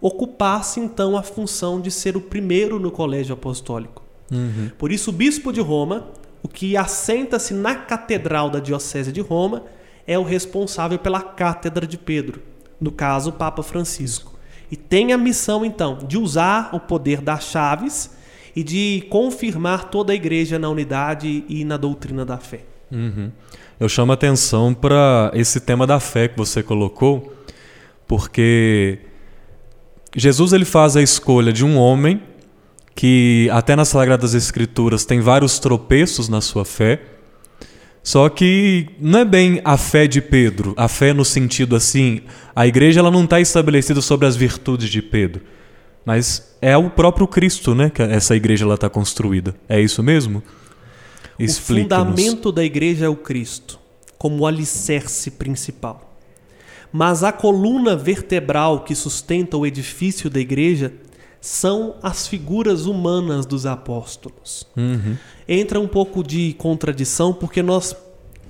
ocupasse 0.00 0.80
então 0.80 1.14
a 1.14 1.22
função 1.22 1.82
de 1.82 1.90
ser 1.90 2.16
o 2.16 2.22
primeiro 2.22 2.80
no 2.80 2.90
colégio 2.90 3.34
apostólico. 3.34 4.02
Uhum. 4.32 4.70
Por 4.78 4.90
isso, 4.90 5.10
o 5.10 5.12
bispo 5.12 5.52
de 5.52 5.60
Roma, 5.60 6.08
o 6.42 6.48
que 6.48 6.78
assenta-se 6.78 7.52
na 7.52 7.74
catedral 7.74 8.48
da 8.48 8.58
diocese 8.58 9.12
de 9.12 9.20
Roma, 9.20 9.64
é 10.06 10.18
o 10.18 10.22
responsável 10.22 10.98
pela 10.98 11.20
cátedra 11.20 11.86
de 11.86 11.98
Pedro, 11.98 12.40
no 12.80 12.90
caso, 12.90 13.28
o 13.28 13.34
Papa 13.34 13.62
Francisco. 13.62 14.39
E 14.70 14.76
tem 14.76 15.12
a 15.12 15.18
missão, 15.18 15.64
então, 15.64 15.98
de 16.06 16.16
usar 16.16 16.70
o 16.72 16.80
poder 16.80 17.20
das 17.20 17.44
chaves 17.44 18.10
e 18.54 18.62
de 18.62 19.04
confirmar 19.10 19.90
toda 19.90 20.12
a 20.12 20.16
igreja 20.16 20.58
na 20.58 20.68
unidade 20.68 21.44
e 21.48 21.64
na 21.64 21.76
doutrina 21.76 22.24
da 22.24 22.38
fé. 22.38 22.60
Uhum. 22.90 23.30
Eu 23.78 23.88
chamo 23.88 24.12
a 24.12 24.14
atenção 24.14 24.74
para 24.74 25.30
esse 25.34 25.60
tema 25.60 25.86
da 25.86 25.98
fé 25.98 26.28
que 26.28 26.36
você 26.36 26.62
colocou, 26.62 27.32
porque 28.06 28.98
Jesus 30.14 30.52
ele 30.52 30.64
faz 30.64 30.96
a 30.96 31.02
escolha 31.02 31.52
de 31.52 31.64
um 31.64 31.78
homem 31.78 32.22
que 32.94 33.48
até 33.52 33.74
nas 33.74 33.88
Sagradas 33.88 34.34
Escrituras 34.34 35.04
tem 35.04 35.20
vários 35.20 35.58
tropeços 35.58 36.28
na 36.28 36.40
sua 36.40 36.64
fé. 36.64 37.00
Só 38.02 38.28
que 38.28 38.88
não 38.98 39.20
é 39.20 39.24
bem 39.24 39.60
a 39.64 39.76
fé 39.76 40.06
de 40.06 40.20
Pedro, 40.20 40.74
a 40.76 40.88
fé 40.88 41.12
no 41.12 41.24
sentido 41.24 41.76
assim, 41.76 42.22
a 42.56 42.66
igreja 42.66 43.00
ela 43.00 43.10
não 43.10 43.24
está 43.24 43.40
estabelecida 43.40 44.00
sobre 44.00 44.26
as 44.26 44.36
virtudes 44.36 44.88
de 44.88 45.02
Pedro, 45.02 45.42
mas 46.04 46.56
é 46.62 46.76
o 46.76 46.88
próprio 46.88 47.28
Cristo, 47.28 47.74
né, 47.74 47.90
que 47.90 48.00
essa 48.02 48.34
igreja 48.34 48.64
ela 48.64 48.74
está 48.74 48.88
construída. 48.88 49.54
É 49.68 49.80
isso 49.80 50.02
mesmo? 50.02 50.42
O 51.38 51.48
fundamento 51.52 52.50
da 52.50 52.64
igreja 52.64 53.06
é 53.06 53.08
o 53.08 53.16
Cristo, 53.16 53.78
como 54.18 54.42
o 54.42 54.46
alicerce 54.46 55.30
principal. 55.30 56.18
Mas 56.92 57.22
a 57.22 57.32
coluna 57.32 57.96
vertebral 57.96 58.80
que 58.82 58.94
sustenta 58.94 59.56
o 59.56 59.64
edifício 59.64 60.28
da 60.28 60.40
igreja 60.40 60.92
são 61.40 61.96
as 62.02 62.26
figuras 62.26 62.86
humanas 62.86 63.46
dos 63.46 63.64
apóstolos. 63.66 64.66
Uhum. 64.76 65.16
Entra 65.48 65.80
um 65.80 65.88
pouco 65.88 66.22
de 66.22 66.52
contradição 66.54 67.32
porque 67.32 67.62
nós 67.62 67.96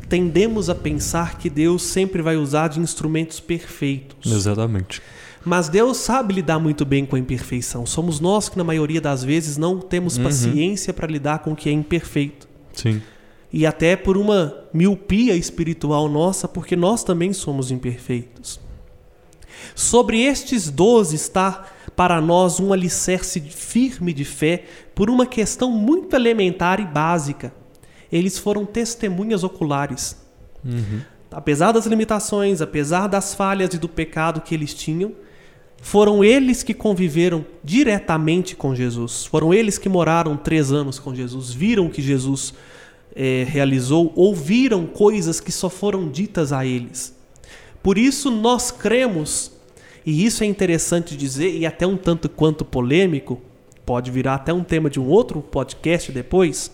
tendemos 0.09 0.69
a 0.69 0.75
pensar 0.75 1.39
que 1.39 1.49
Deus 1.49 1.83
sempre 1.85 2.21
vai 2.21 2.37
usar 2.37 2.69
de 2.69 2.81
instrumentos 2.81 3.39
perfeitos. 3.39 4.31
Exatamente. 4.33 5.01
Mas 5.45 5.69
Deus 5.69 5.97
sabe 5.99 6.35
lidar 6.35 6.59
muito 6.59 6.85
bem 6.85 7.07
com 7.07 7.17
a 7.17 7.19
imperfeição. 7.19 7.87
Somos 7.87 8.21
nós 8.21 8.49
que, 8.49 8.59
na 8.59 8.65
maioria 8.65 9.01
das 9.01 9.23
vezes, 9.25 9.57
não 9.57 9.79
temos 9.79 10.17
Uhum. 10.19 10.25
paciência 10.25 10.93
para 10.93 11.07
lidar 11.07 11.39
com 11.39 11.53
o 11.53 11.57
que 11.57 11.69
é 11.69 11.73
imperfeito. 11.73 12.49
Sim. 12.75 13.01
E 13.53 13.65
até 13.65 13.97
por 13.97 14.17
uma 14.19 14.55
miopia 14.73 15.35
espiritual 15.35 16.09
nossa, 16.09 16.47
porque 16.47 16.77
nós 16.77 17.03
também 17.03 17.33
somos 17.33 17.71
imperfeitos. 17.71 18.61
Sobre 19.75 20.23
estes 20.23 20.71
doze 20.71 21.17
está 21.17 21.67
para 22.01 22.19
nós 22.19 22.59
um 22.59 22.73
alicerce 22.73 23.39
firme 23.41 24.15
de 24.15 24.25
fé 24.25 24.65
por 24.95 25.11
uma 25.11 25.27
questão 25.27 25.71
muito 25.71 26.17
elementar 26.17 26.81
e 26.81 26.87
básica. 26.87 27.53
Eles 28.11 28.39
foram 28.39 28.65
testemunhas 28.65 29.45
oculares. 29.45 30.17
Uhum. 30.65 31.03
Apesar 31.31 31.73
das 31.73 31.85
limitações, 31.85 32.63
apesar 32.63 33.07
das 33.07 33.35
falhas 33.35 33.75
e 33.75 33.79
do 33.79 33.87
pecado 33.87 34.41
que 34.41 34.55
eles 34.55 34.73
tinham, 34.73 35.13
foram 35.83 36.25
eles 36.25 36.63
que 36.63 36.73
conviveram 36.73 37.45
diretamente 37.63 38.57
com 38.57 38.75
Jesus. 38.75 39.27
Foram 39.27 39.53
eles 39.53 39.77
que 39.77 39.91
moraram 39.91 40.39
três 40.39 40.73
anos 40.73 40.99
com 40.99 41.15
Jesus, 41.15 41.53
viram 41.53 41.85
o 41.85 41.91
que 41.91 42.01
Jesus 42.01 42.55
eh, 43.15 43.45
realizou, 43.47 44.11
ouviram 44.17 44.87
coisas 44.87 45.39
que 45.39 45.53
só 45.53 45.69
foram 45.69 46.09
ditas 46.09 46.51
a 46.51 46.65
eles. 46.65 47.15
Por 47.83 47.99
isso 47.99 48.31
nós 48.31 48.71
cremos, 48.71 49.53
e 50.05 50.25
isso 50.25 50.43
é 50.43 50.47
interessante 50.47 51.17
dizer, 51.17 51.55
e 51.55 51.67
até 51.67 51.87
um 51.87 51.97
tanto 51.97 52.29
quanto 52.29 52.65
polêmico, 52.65 53.41
pode 53.85 54.11
virar 54.11 54.37
até 54.37 54.53
um 54.53 54.63
tema 54.63 54.89
de 54.89 55.01
um 55.01 55.07
outro 55.07 55.41
podcast 55.43 56.13
depois. 56.13 56.71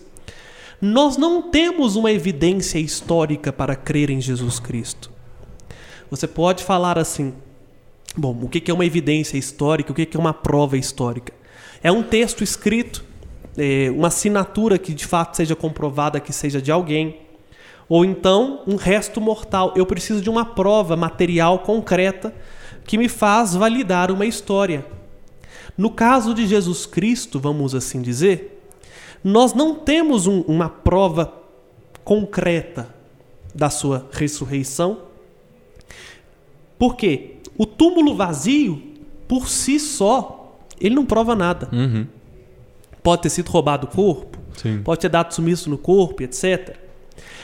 Nós 0.79 1.17
não 1.17 1.41
temos 1.41 1.95
uma 1.95 2.11
evidência 2.11 2.77
histórica 2.77 3.51
para 3.51 3.75
crer 3.75 4.09
em 4.09 4.21
Jesus 4.21 4.59
Cristo. 4.59 5.11
Você 6.09 6.27
pode 6.27 6.63
falar 6.63 6.97
assim: 6.97 7.33
bom, 8.15 8.37
o 8.41 8.47
que 8.47 8.69
é 8.69 8.73
uma 8.73 8.85
evidência 8.85 9.37
histórica? 9.37 9.91
O 9.91 9.95
que 9.95 10.07
é 10.15 10.19
uma 10.19 10.33
prova 10.33 10.77
histórica? 10.77 11.33
É 11.81 11.91
um 11.91 12.03
texto 12.03 12.43
escrito, 12.43 13.03
é, 13.57 13.89
uma 13.91 14.07
assinatura 14.07 14.77
que 14.77 14.93
de 14.93 15.05
fato 15.05 15.35
seja 15.35 15.55
comprovada 15.55 16.19
que 16.19 16.31
seja 16.31 16.61
de 16.61 16.71
alguém, 16.71 17.21
ou 17.89 18.05
então 18.05 18.61
um 18.67 18.75
resto 18.75 19.19
mortal. 19.19 19.73
Eu 19.75 19.85
preciso 19.85 20.21
de 20.21 20.29
uma 20.29 20.45
prova 20.45 20.95
material 20.95 21.59
concreta 21.59 22.33
que 22.87 22.97
me 22.97 23.09
faz 23.09 23.53
validar 23.53 24.09
uma 24.09 24.25
história. 24.25 24.85
No 25.77 25.91
caso 25.91 26.33
de 26.33 26.47
Jesus 26.47 26.85
Cristo, 26.85 27.39
vamos 27.39 27.75
assim 27.75 28.01
dizer, 28.01 28.63
nós 29.23 29.53
não 29.53 29.75
temos 29.75 30.25
um, 30.25 30.41
uma 30.41 30.69
prova 30.69 31.33
concreta 32.03 32.95
da 33.53 33.69
sua 33.69 34.07
ressurreição. 34.11 35.01
Por 36.79 36.95
quê? 36.95 37.35
O 37.57 37.65
túmulo 37.65 38.15
vazio, 38.15 38.81
por 39.27 39.49
si 39.49 39.79
só, 39.79 40.57
ele 40.79 40.95
não 40.95 41.05
prova 41.05 41.35
nada. 41.35 41.67
Uhum. 41.73 42.07
Pode 43.03 43.23
ter 43.23 43.29
sido 43.29 43.49
roubado 43.49 43.87
o 43.87 43.89
corpo, 43.89 44.37
Sim. 44.55 44.81
pode 44.83 45.01
ter 45.01 45.09
dado 45.09 45.33
sumiço 45.33 45.69
no 45.69 45.77
corpo, 45.77 46.23
etc. 46.23 46.77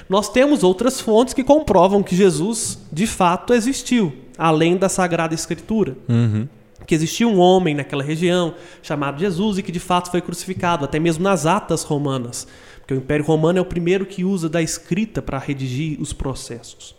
Nós 0.07 0.29
temos 0.29 0.63
outras 0.63 1.01
fontes 1.01 1.33
que 1.33 1.43
comprovam 1.43 2.01
que 2.01 2.15
Jesus 2.15 2.79
de 2.91 3.07
fato 3.07 3.53
existiu, 3.53 4.22
além 4.37 4.77
da 4.77 4.89
Sagrada 4.89 5.33
Escritura. 5.33 5.95
Uhum. 6.07 6.47
Que 6.85 6.93
existia 6.93 7.27
um 7.27 7.39
homem 7.39 7.75
naquela 7.75 8.03
região 8.03 8.55
chamado 8.81 9.19
Jesus 9.19 9.57
e 9.57 9.63
que 9.63 9.71
de 9.71 9.79
fato 9.79 10.11
foi 10.11 10.21
crucificado, 10.21 10.83
até 10.83 10.99
mesmo 10.99 11.23
nas 11.23 11.45
atas 11.45 11.83
romanas. 11.83 12.47
Porque 12.79 12.93
o 12.93 12.97
Império 12.97 13.25
Romano 13.25 13.59
é 13.59 13.61
o 13.61 13.65
primeiro 13.65 14.05
que 14.05 14.25
usa 14.25 14.49
da 14.49 14.61
escrita 14.61 15.21
para 15.21 15.37
redigir 15.37 16.01
os 16.01 16.11
processos. 16.11 16.93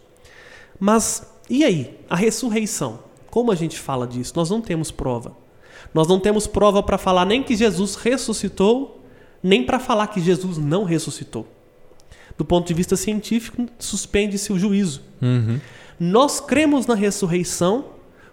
Mas 0.81 1.35
e 1.49 1.63
aí? 1.65 1.99
A 2.09 2.17
ressurreição? 2.17 3.01
Como 3.31 3.53
a 3.53 3.55
gente 3.55 3.79
fala 3.79 4.07
disso? 4.07 4.33
Nós 4.37 4.49
não 4.51 4.61
temos 4.61 4.91
prova. 4.91 5.37
Nós 5.93 6.09
não 6.09 6.19
temos 6.19 6.47
prova 6.47 6.83
para 6.83 6.99
falar 6.99 7.25
nem 7.25 7.43
que 7.43 7.55
Jesus 7.55 7.95
ressuscitou, 7.95 9.05
nem 9.43 9.65
para 9.65 9.79
falar 9.79 10.07
que 10.09 10.21
Jesus 10.21 10.59
não 10.59 10.85
ressuscitou. 10.85 11.47
Do 12.37 12.45
ponto 12.45 12.67
de 12.67 12.75
vista 12.75 12.97
científico, 12.97 13.67
suspende-se 13.79 14.53
o 14.53 14.59
juízo. 14.59 15.03
Uhum. 15.21 15.61
Nós 15.99 16.41
cremos 16.41 16.87
na 16.87 16.95
ressurreição 16.95 17.87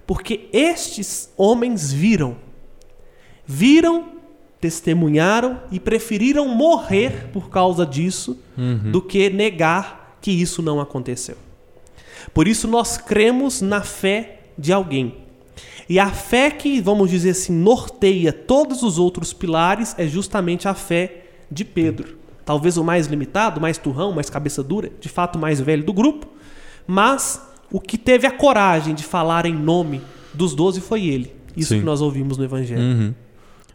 porque 0.08 0.50
estes 0.52 1.32
homens 1.38 1.92
viram. 1.94 2.36
Viram, 3.46 4.10
testemunharam 4.60 5.60
e 5.72 5.80
preferiram 5.80 6.48
morrer 6.48 7.30
por 7.34 7.50
causa 7.50 7.86
disso 7.86 8.38
Uhum. 8.58 8.92
do 8.92 9.02
que 9.02 9.30
negar 9.30 10.18
que 10.22 10.30
isso 10.32 10.62
não 10.62 10.80
aconteceu. 10.80 11.36
Por 12.34 12.48
isso 12.48 12.68
nós 12.68 12.98
cremos 12.98 13.62
na 13.62 13.82
fé 13.82 14.42
de 14.58 14.72
alguém. 14.72 15.18
E 15.90 16.00
a 16.00 16.10
fé 16.10 16.52
que, 16.52 16.80
vamos 16.80 17.10
dizer 17.10 17.32
assim, 17.32 17.54
norteia 17.54 18.32
todos 18.32 18.84
os 18.84 19.00
outros 19.00 19.34
pilares 19.34 19.96
é 19.98 20.08
justamente 20.08 20.68
a 20.68 20.74
fé 20.76 21.26
de 21.50 21.66
Pedro. 21.66 22.18
Talvez 22.46 22.78
o 22.78 22.84
mais 22.84 23.08
limitado, 23.08 23.60
mais 23.60 23.78
turrão, 23.78 24.12
mais 24.14 24.30
cabeça 24.30 24.64
dura, 24.64 24.92
de 25.00 25.10
fato 25.10 25.38
o 25.38 25.40
mais 25.40 25.60
velho 25.60 25.84
do 25.84 25.92
grupo, 25.94 26.28
mas 26.86 27.42
o 27.72 27.80
que 27.80 27.98
teve 27.98 28.28
a 28.28 28.32
coragem 28.32 28.94
de 28.94 29.04
falar 29.04 29.46
em 29.46 29.54
nome 29.56 30.02
dos 30.34 30.54
doze 30.56 30.82
foi 30.82 31.06
ele. 31.08 31.34
Isso 31.56 31.70
Sim. 31.70 31.80
que 31.80 31.86
nós 31.86 32.02
ouvimos 32.02 32.38
no 32.38 32.44
Evangelho. 32.44 32.82
Uhum. 32.82 33.14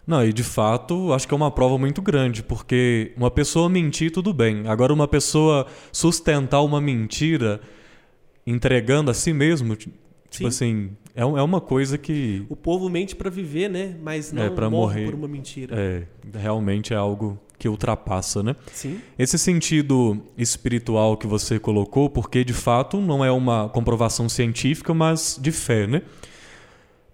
Não, 0.07 0.25
e 0.25 0.33
de 0.33 0.45
fato, 0.45 1.13
acho 1.13 1.27
que 1.27 1.35
é 1.35 1.37
uma 1.37 1.51
prova 1.51 1.77
muito 1.77 2.01
grande, 2.01 2.43
porque 2.43 3.13
uma 3.17 3.31
pessoa 3.31 3.69
mentir, 3.69 4.13
tudo 4.13 4.33
bem. 4.33 4.69
Agora, 4.69 4.93
uma 4.95 5.09
pessoa 5.09 5.67
sustentar 5.91 6.63
uma 6.63 6.81
mentira 6.81 7.61
entregando 8.47 9.11
a 9.11 9.15
si 9.15 9.33
mesmo, 9.33 9.75
tipo 9.75 9.95
Sim. 10.31 10.47
assim, 10.47 10.91
é, 11.15 11.23
é 11.23 11.25
uma 11.43 11.61
coisa 11.61 11.99
que 11.99 12.45
O 12.49 12.55
povo 12.55 12.89
mente 12.89 13.17
para 13.17 13.29
viver, 13.31 13.69
né? 13.69 13.97
Mas 14.03 14.33
não 14.33 14.43
É, 14.45 14.49
morre 14.51 14.69
morrer. 14.71 15.05
por 15.07 15.15
uma 15.15 15.27
mentira. 15.29 15.75
é, 15.77 16.03
realmente 16.39 16.93
é 16.95 16.97
algo 16.97 17.39
que 17.59 17.69
ultrapassa, 17.69 18.43
né? 18.43 18.55
Sim. 18.73 19.01
Esse 19.19 19.39
sentido 19.39 20.21
espiritual 20.37 21.17
que 21.17 21.27
você 21.27 21.59
colocou, 21.59 22.11
porque 22.11 22.45
de 22.45 22.53
fato 22.53 23.01
não 23.01 23.25
é 23.25 23.31
uma 23.31 23.69
comprovação 23.69 24.29
científica, 24.29 24.93
mas 24.93 25.39
de 25.41 25.53
fé, 25.53 25.87
né? 25.87 26.03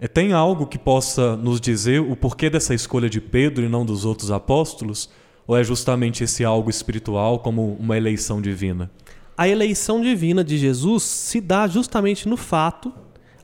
É, 0.01 0.09
Tem 0.09 0.33
algo 0.33 0.67
que 0.67 0.79
possa 0.79 1.37
nos 1.37 1.61
dizer 1.61 2.01
o 2.01 2.17
porquê 2.17 2.51
dessa 2.51 2.75
escolha 2.75 3.09
de 3.09 3.21
Pedro 3.21 3.65
e 3.65 3.69
não 3.69 3.87
dos 3.87 4.05
outros 4.05 4.33
apóstolos? 4.33 5.09
Ou 5.47 5.57
é 5.57 5.63
justamente 5.63 6.25
esse 6.25 6.45
algo 6.45 6.71
espiritual 6.71 7.39
como 7.39 7.75
uma 7.75 7.97
eleição 7.97 8.41
divina? 8.41 8.91
A 9.37 9.49
eleição 9.49 10.01
divina 10.01 10.43
de 10.43 10.59
Jesus 10.59 11.05
se 11.05 11.41
dá 11.41 11.67
justamente 11.67 12.29
no 12.29 12.37
fato, 12.37 12.93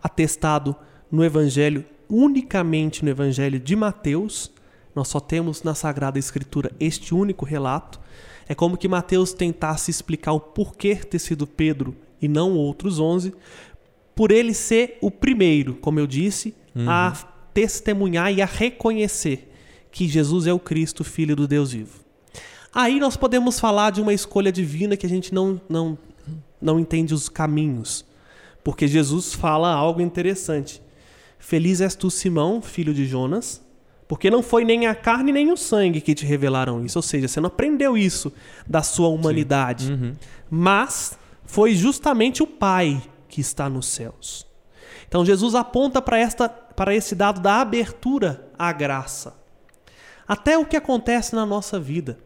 atestado 0.02 0.74
no 1.10 1.24
Evangelho, 1.24 1.84
unicamente 2.08 3.04
no 3.04 3.10
Evangelho 3.10 3.58
de 3.58 3.74
Mateus. 3.74 4.50
Nós 4.98 5.06
só 5.06 5.20
temos 5.20 5.62
na 5.62 5.76
Sagrada 5.76 6.18
Escritura 6.18 6.72
este 6.80 7.14
único 7.14 7.44
relato. 7.44 8.00
É 8.48 8.54
como 8.54 8.76
que 8.76 8.88
Mateus 8.88 9.32
tentasse 9.32 9.92
explicar 9.92 10.32
o 10.32 10.40
porquê 10.40 10.96
ter 10.96 11.20
sido 11.20 11.46
Pedro 11.46 11.94
e 12.20 12.26
não 12.26 12.56
outros 12.56 12.98
onze, 12.98 13.32
por 14.12 14.32
ele 14.32 14.52
ser 14.52 14.98
o 15.00 15.08
primeiro, 15.08 15.74
como 15.76 16.00
eu 16.00 16.06
disse, 16.08 16.52
uhum. 16.74 16.90
a 16.90 17.12
testemunhar 17.54 18.32
e 18.32 18.42
a 18.42 18.44
reconhecer 18.44 19.52
que 19.92 20.08
Jesus 20.08 20.48
é 20.48 20.52
o 20.52 20.58
Cristo, 20.58 21.04
Filho 21.04 21.36
do 21.36 21.46
Deus 21.46 21.70
vivo. 21.70 22.00
Aí 22.74 22.98
nós 22.98 23.16
podemos 23.16 23.60
falar 23.60 23.92
de 23.92 24.00
uma 24.00 24.12
escolha 24.12 24.50
divina 24.50 24.96
que 24.96 25.06
a 25.06 25.08
gente 25.08 25.32
não, 25.32 25.60
não, 25.68 25.96
não 26.60 26.80
entende 26.80 27.14
os 27.14 27.28
caminhos, 27.28 28.04
porque 28.64 28.88
Jesus 28.88 29.32
fala 29.32 29.72
algo 29.72 30.00
interessante. 30.00 30.82
Feliz 31.38 31.80
és 31.80 31.94
tu, 31.94 32.10
Simão, 32.10 32.60
filho 32.60 32.92
de 32.92 33.06
Jonas, 33.06 33.62
porque 34.08 34.30
não 34.30 34.42
foi 34.42 34.64
nem 34.64 34.86
a 34.86 34.94
carne 34.94 35.30
nem 35.30 35.52
o 35.52 35.56
sangue 35.56 36.00
que 36.00 36.14
te 36.14 36.24
revelaram 36.24 36.82
isso. 36.82 36.98
Ou 36.98 37.02
seja, 37.02 37.28
você 37.28 37.40
não 37.40 37.48
aprendeu 37.48 37.96
isso 37.96 38.32
da 38.66 38.82
sua 38.82 39.08
humanidade. 39.08 39.92
Uhum. 39.92 40.16
Mas 40.50 41.18
foi 41.44 41.74
justamente 41.74 42.42
o 42.42 42.46
Pai 42.46 43.02
que 43.28 43.42
está 43.42 43.68
nos 43.68 43.86
céus. 43.86 44.46
Então 45.06 45.24
Jesus 45.24 45.54
aponta 45.54 46.00
para 46.00 46.18
esta 46.18 46.48
para 46.48 46.94
esse 46.94 47.14
dado 47.14 47.40
da 47.40 47.60
abertura 47.60 48.48
à 48.58 48.72
graça. 48.72 49.36
Até 50.26 50.56
o 50.56 50.64
que 50.64 50.76
acontece 50.76 51.34
na 51.34 51.44
nossa 51.44 51.78
vida. 51.78 52.18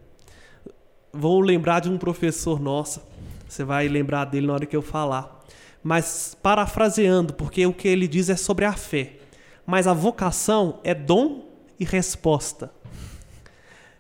Vou 1.13 1.41
lembrar 1.41 1.81
de 1.81 1.89
um 1.89 1.97
professor 1.97 2.61
nosso. 2.61 3.01
Você 3.49 3.65
vai 3.65 3.89
lembrar 3.89 4.27
dele 4.27 4.47
na 4.47 4.53
hora 4.53 4.67
que 4.67 4.77
eu 4.77 4.83
falar. 4.83 5.43
Mas 5.83 6.37
parafraseando, 6.43 7.33
porque 7.33 7.65
o 7.67 7.73
que 7.73 7.89
ele 7.89 8.07
diz 8.07 8.29
é 8.29 8.37
sobre 8.37 8.67
a 8.67 8.73
fé. 8.73 9.17
Mas 9.67 9.87
a 9.87 9.95
vocação 9.95 10.81
é 10.85 10.95
dom 10.95 11.52
e 11.83 11.85
resposta. 11.85 12.71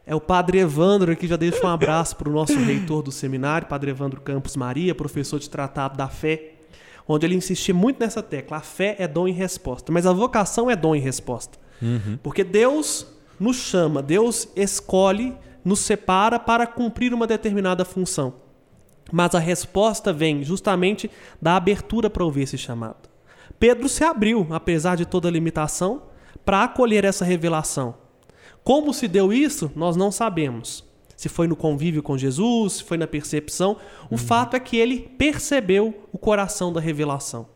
É 0.06 0.14
o 0.14 0.20
Padre 0.20 0.58
Evandro 0.58 1.12
aqui, 1.12 1.26
já 1.26 1.36
deixo 1.36 1.64
um 1.64 1.68
abraço 1.68 2.16
para 2.16 2.28
o 2.28 2.32
nosso 2.32 2.58
reitor 2.58 3.02
do 3.02 3.12
seminário, 3.12 3.68
Padre 3.68 3.90
Evandro 3.90 4.20
Campos 4.20 4.56
Maria, 4.56 4.94
professor 4.94 5.38
de 5.38 5.50
Tratado 5.50 5.96
da 5.96 6.08
Fé, 6.08 6.54
onde 7.06 7.26
ele 7.26 7.34
insistia 7.34 7.74
muito 7.74 8.00
nessa 8.00 8.22
tecla. 8.22 8.58
A 8.58 8.60
fé 8.60 8.96
é 8.98 9.06
dom 9.06 9.28
e 9.28 9.32
resposta, 9.32 9.92
mas 9.92 10.06
a 10.06 10.12
vocação 10.12 10.70
é 10.70 10.76
dom 10.76 10.94
e 10.96 10.98
resposta. 10.98 11.58
Uhum. 11.80 12.18
Porque 12.22 12.42
Deus 12.42 13.06
nos 13.38 13.56
chama, 13.56 14.02
Deus 14.02 14.48
escolhe, 14.56 15.36
nos 15.64 15.80
separa 15.80 16.38
para 16.38 16.66
cumprir 16.66 17.12
uma 17.12 17.26
determinada 17.26 17.84
função. 17.84 18.34
Mas 19.10 19.34
a 19.34 19.38
resposta 19.38 20.12
vem 20.12 20.44
justamente 20.44 21.10
da 21.40 21.56
abertura 21.56 22.08
para 22.08 22.24
ouvir 22.24 22.42
esse 22.42 22.58
chamado. 22.58 23.08
Pedro 23.58 23.88
se 23.88 24.02
abriu, 24.02 24.46
apesar 24.50 24.96
de 24.96 25.04
toda 25.06 25.30
limitação, 25.30 26.11
para 26.44 26.64
acolher 26.64 27.04
essa 27.04 27.24
revelação. 27.24 27.94
Como 28.64 28.92
se 28.92 29.08
deu 29.08 29.32
isso, 29.32 29.70
nós 29.74 29.96
não 29.96 30.12
sabemos. 30.12 30.84
Se 31.16 31.28
foi 31.28 31.46
no 31.46 31.56
convívio 31.56 32.02
com 32.02 32.18
Jesus, 32.18 32.74
se 32.74 32.84
foi 32.84 32.96
na 32.96 33.06
percepção. 33.06 33.76
O 34.10 34.14
uhum. 34.14 34.18
fato 34.18 34.54
é 34.56 34.60
que 34.60 34.76
ele 34.76 35.00
percebeu 35.18 36.06
o 36.12 36.18
coração 36.18 36.72
da 36.72 36.80
revelação. 36.80 37.46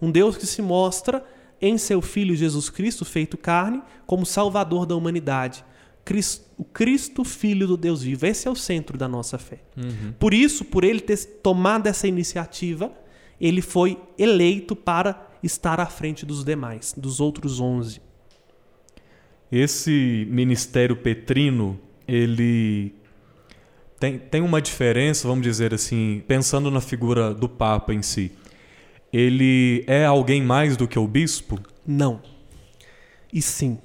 Um 0.00 0.10
Deus 0.10 0.36
que 0.36 0.46
se 0.46 0.60
mostra 0.60 1.24
em 1.60 1.78
seu 1.78 2.02
Filho 2.02 2.34
Jesus 2.34 2.68
Cristo, 2.68 3.04
feito 3.04 3.36
carne, 3.36 3.80
como 4.06 4.26
Salvador 4.26 4.84
da 4.84 4.96
humanidade. 4.96 5.64
Cristo, 6.04 6.44
o 6.58 6.64
Cristo, 6.64 7.24
Filho 7.24 7.66
do 7.68 7.76
Deus 7.76 8.02
vivo. 8.02 8.26
Esse 8.26 8.48
é 8.48 8.50
o 8.50 8.56
centro 8.56 8.98
da 8.98 9.06
nossa 9.06 9.38
fé. 9.38 9.60
Uhum. 9.76 10.12
Por 10.18 10.34
isso, 10.34 10.64
por 10.64 10.82
ele 10.82 11.00
ter 11.00 11.24
tomado 11.40 11.86
essa 11.86 12.08
iniciativa, 12.08 12.92
ele 13.40 13.62
foi 13.62 14.00
eleito 14.18 14.74
para 14.74 15.28
estar 15.42 15.80
à 15.80 15.86
frente 15.86 16.26
dos 16.26 16.44
demais, 16.44 16.94
dos 16.96 17.20
outros 17.20 17.60
onze. 17.60 18.00
Esse 19.52 20.26
ministério 20.30 20.96
petrino, 20.96 21.78
ele 22.08 22.94
tem, 24.00 24.18
tem 24.18 24.40
uma 24.40 24.62
diferença, 24.62 25.28
vamos 25.28 25.44
dizer 25.44 25.74
assim, 25.74 26.22
pensando 26.26 26.70
na 26.70 26.80
figura 26.80 27.34
do 27.34 27.48
Papa 27.48 27.92
em 27.92 28.00
si. 28.00 28.32
Ele 29.12 29.84
é 29.86 30.06
alguém 30.06 30.42
mais 30.42 30.74
do 30.74 30.88
que 30.88 30.98
o 30.98 31.06
bispo? 31.06 31.60
Não. 31.86 32.22
E 33.30 33.42
sim. 33.42 33.78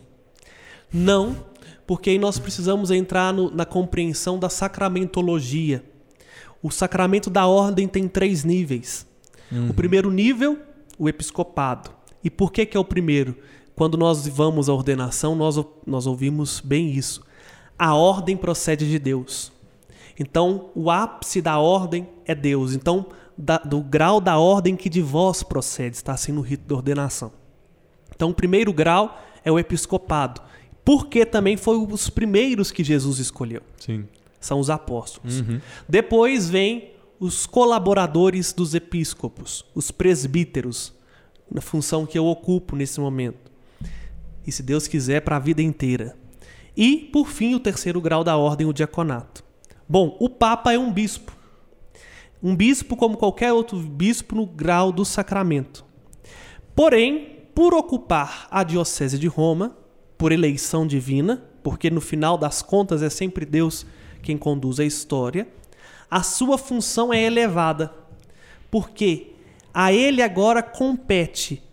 Não, 0.92 1.36
porque 1.86 2.12
aí 2.12 2.18
nós 2.18 2.40
precisamos 2.40 2.90
entrar 2.90 3.34
no, 3.34 3.52
na 3.52 3.66
compreensão 3.66 4.40
da 4.40 4.50
sacramentologia. 4.50 5.84
O 6.64 6.72
sacramento 6.72 7.30
da 7.30 7.46
ordem 7.46 7.90
tem 7.90 8.08
três 8.08 8.46
níveis. 8.46 9.06
Uhum. 9.52 9.70
O 9.70 9.74
primeiro 9.74 10.10
nível, 10.10 10.58
o 10.98 11.10
episcopado. 11.10 11.92
E 12.24 12.30
por 12.30 12.54
que, 12.54 12.66
que 12.66 12.78
é 12.78 12.80
o 12.80 12.86
primeiro? 12.86 13.38
Quando 13.78 13.96
nós 13.96 14.28
vamos 14.28 14.70
à 14.70 14.74
ordenação, 14.74 15.36
nós, 15.36 15.64
nós 15.86 16.08
ouvimos 16.08 16.60
bem 16.60 16.90
isso. 16.90 17.22
A 17.78 17.94
ordem 17.94 18.36
procede 18.36 18.90
de 18.90 18.98
Deus. 18.98 19.52
Então, 20.20 20.72
o 20.74 20.90
ápice 20.90 21.44
da 21.44 21.60
ordem 21.60 22.10
é 22.26 22.34
Deus. 22.34 22.74
Então, 22.74 23.06
da, 23.38 23.60
do 23.60 23.80
grau 23.82 24.20
da 24.20 24.40
ordem 24.40 24.76
que 24.76 24.90
de 24.90 25.00
vós 25.00 25.44
procede, 25.44 25.96
está 25.96 26.14
assim 26.14 26.32
no 26.32 26.42
rito 26.42 26.68
da 26.68 26.74
ordenação. 26.74 27.32
Então, 28.16 28.32
o 28.32 28.34
primeiro 28.34 28.74
grau 28.74 29.16
é 29.46 29.52
o 29.52 29.60
episcopado, 29.60 30.42
porque 30.84 31.24
também 31.24 31.56
foi 31.56 31.78
os 31.78 32.10
primeiros 32.10 32.72
que 32.72 32.84
Jesus 32.84 33.20
escolheu. 33.20 33.62
Sim. 33.80 34.08
São 34.40 34.60
os 34.60 34.72
apóstolos. 34.72 35.42
Uhum. 35.42 35.62
Depois 35.88 36.50
vem 36.50 36.94
os 37.20 37.46
colaboradores 37.46 38.52
dos 38.52 38.74
episcopos, 38.74 39.64
os 39.76 39.92
presbíteros, 39.92 40.92
na 41.50 41.62
função 41.62 42.08
que 42.08 42.18
eu 42.18 42.26
ocupo 42.26 42.76
nesse 42.76 43.00
momento 43.00 43.47
e, 44.48 44.52
se 44.52 44.64
Deus 44.64 44.88
quiser, 44.88 45.22
para 45.22 45.36
a 45.36 45.40
vida 45.40 45.62
inteira. 45.62 46.18
E, 46.76 47.10
por 47.12 47.28
fim, 47.28 47.54
o 47.54 47.60
terceiro 47.60 48.00
grau 48.00 48.24
da 48.24 48.38
ordem, 48.38 48.66
o 48.66 48.74
diaconato. 48.74 49.44
Bom, 49.90 50.16
o 50.20 50.30
Papa 50.30 50.72
é 50.72 50.80
um 50.80 50.92
bispo. 50.92 51.36
Um 52.42 52.56
bispo 52.56 52.96
como 52.96 53.18
qualquer 53.18 53.52
outro 53.52 53.78
bispo 53.78 54.36
no 54.36 54.46
grau 54.46 54.92
do 54.92 55.04
sacramento. 55.04 55.84
Porém, 56.74 57.40
por 57.54 57.74
ocupar 57.74 58.48
a 58.50 58.64
diocese 58.64 59.20
de 59.20 59.28
Roma, 59.28 59.76
por 60.18 60.32
eleição 60.32 60.88
divina, 60.88 61.44
porque 61.62 61.90
no 61.90 62.00
final 62.00 62.38
das 62.38 62.62
contas 62.62 63.02
é 63.02 63.10
sempre 63.10 63.46
Deus 63.46 63.86
quem 64.22 64.38
conduz 64.38 64.80
a 64.80 64.86
história, 64.86 65.48
a 66.10 66.24
sua 66.24 66.58
função 66.58 67.14
é 67.14 67.22
elevada. 67.22 67.94
Porque 68.70 69.34
a 69.74 69.92
ele 69.92 70.22
agora 70.22 70.62
compete 70.62 71.64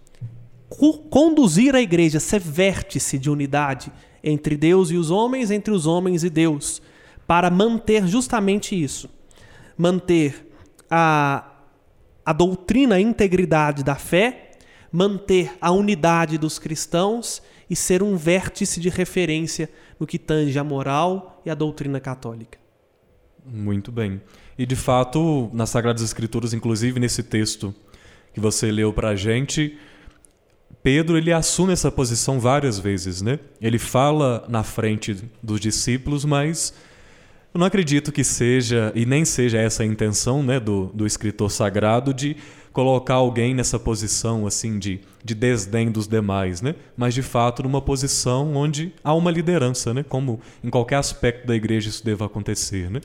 conduzir 1.11 1.75
a 1.75 1.81
igreja, 1.81 2.19
ser 2.21 2.41
vértice 2.41 3.19
de 3.19 3.31
unidade 3.31 3.93
entre 4.23 4.57
Deus 4.57 4.91
e 4.91 4.97
os 4.97 5.11
homens, 5.11 5.51
entre 5.51 5.73
os 5.73 5.87
homens 5.87 6.25
e 6.25 6.31
Deus, 6.31 6.81
para 7.27 7.51
manter 7.51 8.07
justamente 8.07 8.81
isso. 8.81 9.09
Manter 9.77 10.51
a, 10.91 11.53
a 12.25 12.33
doutrina, 12.33 12.97
a 12.97 13.01
integridade 13.01 13.85
da 13.85 13.95
fé, 13.95 14.53
manter 14.91 15.53
a 15.61 15.71
unidade 15.71 16.39
dos 16.39 16.59
cristãos 16.59 17.43
e 17.69 17.77
ser 17.77 18.03
um 18.03 18.17
vértice 18.17 18.81
de 18.81 18.89
referência 18.89 19.69
no 19.99 20.07
que 20.07 20.19
tange 20.19 20.59
a 20.59 20.65
moral 20.65 21.43
e 21.45 21.51
a 21.51 21.55
doutrina 21.55 22.01
católica. 22.01 22.59
Muito 23.45 23.93
bem. 23.93 24.23
E 24.57 24.65
de 24.65 24.77
fato, 24.77 25.51
nas 25.53 25.71
Sagradas 25.71 26.03
Escrituras, 26.03 26.55
inclusive 26.55 26.99
nesse 26.99 27.23
texto 27.23 27.75
que 28.33 28.41
você 28.41 28.71
leu 28.71 28.93
para 28.93 29.11
a 29.11 29.17
gente, 29.17 29.77
Pedro 30.85 31.17
ele 31.17 31.33
assume 31.33 31.73
essa 31.73 31.91
posição 31.91 32.39
várias 32.39 32.79
vezes, 32.79 33.23
né? 33.23 33.39
Ele 33.59 33.79
fala 33.79 34.45
na 34.51 34.63
frente 34.63 35.17
dos 35.43 35.59
discípulos, 35.59 36.27
mas 36.27 36.75
eu 37.55 37.59
não 37.59 37.67
acredito 37.67 38.13
que 38.13 38.23
seja, 38.23 38.93
e 38.95 39.07
nem 39.07 39.25
seja 39.25 39.57
essa 39.57 39.83
a 39.83 39.87
intenção 39.87 40.43
né, 40.43 40.61
do, 40.61 40.91
do 40.93 41.07
escritor 41.07 41.51
sagrado, 41.51 42.13
de 42.13 42.37
colocar 42.71 43.15
alguém 43.15 43.55
nessa 43.55 43.79
posição 43.79 44.47
assim 44.47 44.79
de, 44.79 45.01
de 45.25 45.35
desdém 45.35 45.91
dos 45.91 46.07
demais, 46.07 46.61
né? 46.61 46.75
mas 46.95 47.15
de 47.15 47.23
fato 47.23 47.63
numa 47.63 47.81
posição 47.81 48.55
onde 48.55 48.93
há 49.03 49.15
uma 49.15 49.31
liderança, 49.31 49.95
né? 49.95 50.03
como 50.03 50.39
em 50.63 50.69
qualquer 50.69 50.97
aspecto 50.97 51.47
da 51.47 51.57
igreja 51.57 51.89
isso 51.89 52.05
deva 52.05 52.27
acontecer. 52.27 52.91
Né? 52.91 53.01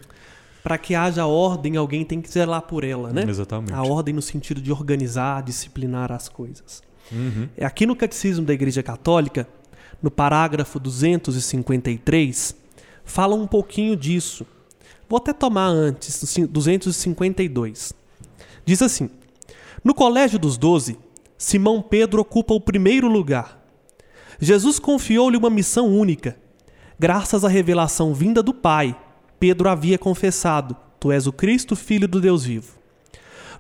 Para 0.62 0.78
que 0.78 0.96
haja 0.96 1.26
ordem, 1.26 1.78
alguém 1.78 2.04
tem 2.04 2.20
que 2.20 2.30
zelar 2.30 2.64
por 2.64 2.84
ela. 2.84 3.14
Né? 3.14 3.24
Exatamente. 3.26 3.72
A 3.72 3.84
ordem 3.84 4.14
no 4.14 4.22
sentido 4.22 4.60
de 4.60 4.70
organizar, 4.70 5.42
disciplinar 5.44 6.12
as 6.12 6.28
coisas. 6.28 6.89
Uhum. 7.12 7.50
Aqui 7.62 7.86
no 7.86 7.96
Catecismo 7.96 8.46
da 8.46 8.54
Igreja 8.54 8.84
Católica, 8.84 9.48
no 10.02 10.10
parágrafo 10.12 10.80
253, 10.80 12.56
fala 13.04 13.36
um 13.36 13.48
pouquinho 13.48 13.96
disso. 13.96 14.46
Vou 15.08 15.18
até 15.18 15.34
tomar 15.34 15.68
antes, 15.68 16.24
252. 16.50 17.94
Diz 18.66 18.82
assim: 18.82 19.10
No 19.84 19.94
Colégio 19.94 20.38
dos 20.38 20.58
Doze, 20.58 20.98
Simão 21.38 21.82
Pedro 21.82 22.22
ocupa 22.22 22.54
o 22.54 22.62
primeiro 22.62 23.08
lugar. 23.08 23.60
Jesus 24.40 24.80
confiou-lhe 24.80 25.38
uma 25.38 25.50
missão 25.50 25.88
única. 25.88 26.38
Graças 26.98 27.44
à 27.44 27.48
revelação 27.48 28.14
vinda 28.14 28.44
do 28.44 28.54
Pai, 28.54 28.96
Pedro 29.40 29.70
havia 29.70 29.98
confessado: 29.98 30.76
Tu 31.00 31.12
és 31.12 31.26
o 31.28 31.34
Cristo, 31.34 31.76
Filho 31.76 32.08
do 32.08 32.22
Deus 32.22 32.44
vivo. 32.44 32.78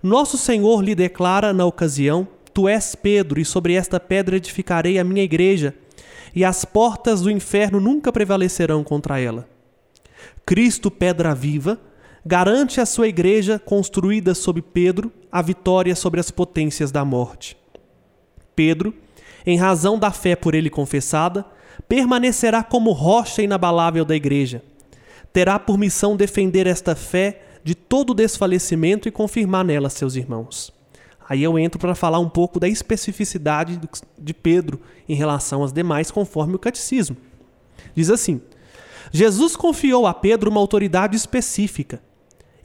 Nosso 0.03 0.37
Senhor 0.37 0.81
lhe 0.81 0.95
declara, 0.95 1.51
na 1.51 1.65
ocasião, 1.65 2.27
Tu 2.59 2.67
és 2.67 2.93
Pedro, 2.93 3.39
e 3.39 3.45
sobre 3.45 3.71
esta 3.71 4.01
pedra 4.01 4.35
edificarei 4.35 4.99
a 4.99 5.03
minha 5.05 5.23
igreja, 5.23 5.73
e 6.35 6.43
as 6.43 6.65
portas 6.65 7.21
do 7.21 7.31
inferno 7.31 7.79
nunca 7.79 8.11
prevalecerão 8.11 8.83
contra 8.83 9.17
ela. 9.17 9.47
Cristo, 10.45 10.91
pedra 10.91 11.33
viva, 11.33 11.79
garante 12.25 12.81
à 12.81 12.85
sua 12.85 13.07
igreja, 13.07 13.57
construída 13.59 14.35
sob 14.35 14.61
Pedro, 14.61 15.09
a 15.31 15.41
vitória 15.41 15.95
sobre 15.95 16.19
as 16.19 16.31
potências 16.31 16.91
da 16.91 17.05
morte. 17.05 17.55
Pedro, 18.53 18.93
em 19.45 19.57
razão 19.57 19.97
da 19.97 20.11
fé 20.11 20.35
por 20.35 20.53
ele 20.53 20.69
confessada, 20.69 21.45
permanecerá 21.87 22.61
como 22.61 22.91
rocha 22.91 23.41
inabalável 23.41 24.03
da 24.03 24.17
igreja. 24.17 24.61
Terá 25.31 25.57
por 25.57 25.77
missão 25.77 26.17
defender 26.17 26.67
esta 26.67 26.93
fé 26.93 27.41
de 27.63 27.73
todo 27.73 28.13
desfalecimento 28.13 29.07
e 29.07 29.11
confirmar 29.11 29.63
nela 29.63 29.89
seus 29.89 30.17
irmãos. 30.17 30.77
Aí 31.29 31.43
eu 31.43 31.59
entro 31.59 31.79
para 31.79 31.93
falar 31.93 32.17
um 32.17 32.27
pouco 32.27 32.59
da 32.59 32.67
especificidade 32.67 33.79
de 34.17 34.33
Pedro 34.33 34.81
em 35.07 35.13
relação 35.13 35.63
às 35.63 35.71
demais, 35.71 36.09
conforme 36.09 36.55
o 36.55 36.59
catecismo. 36.59 37.15
Diz 37.93 38.09
assim: 38.09 38.41
Jesus 39.11 39.55
confiou 39.55 40.07
a 40.07 40.13
Pedro 40.13 40.49
uma 40.49 40.59
autoridade 40.59 41.15
específica. 41.15 42.01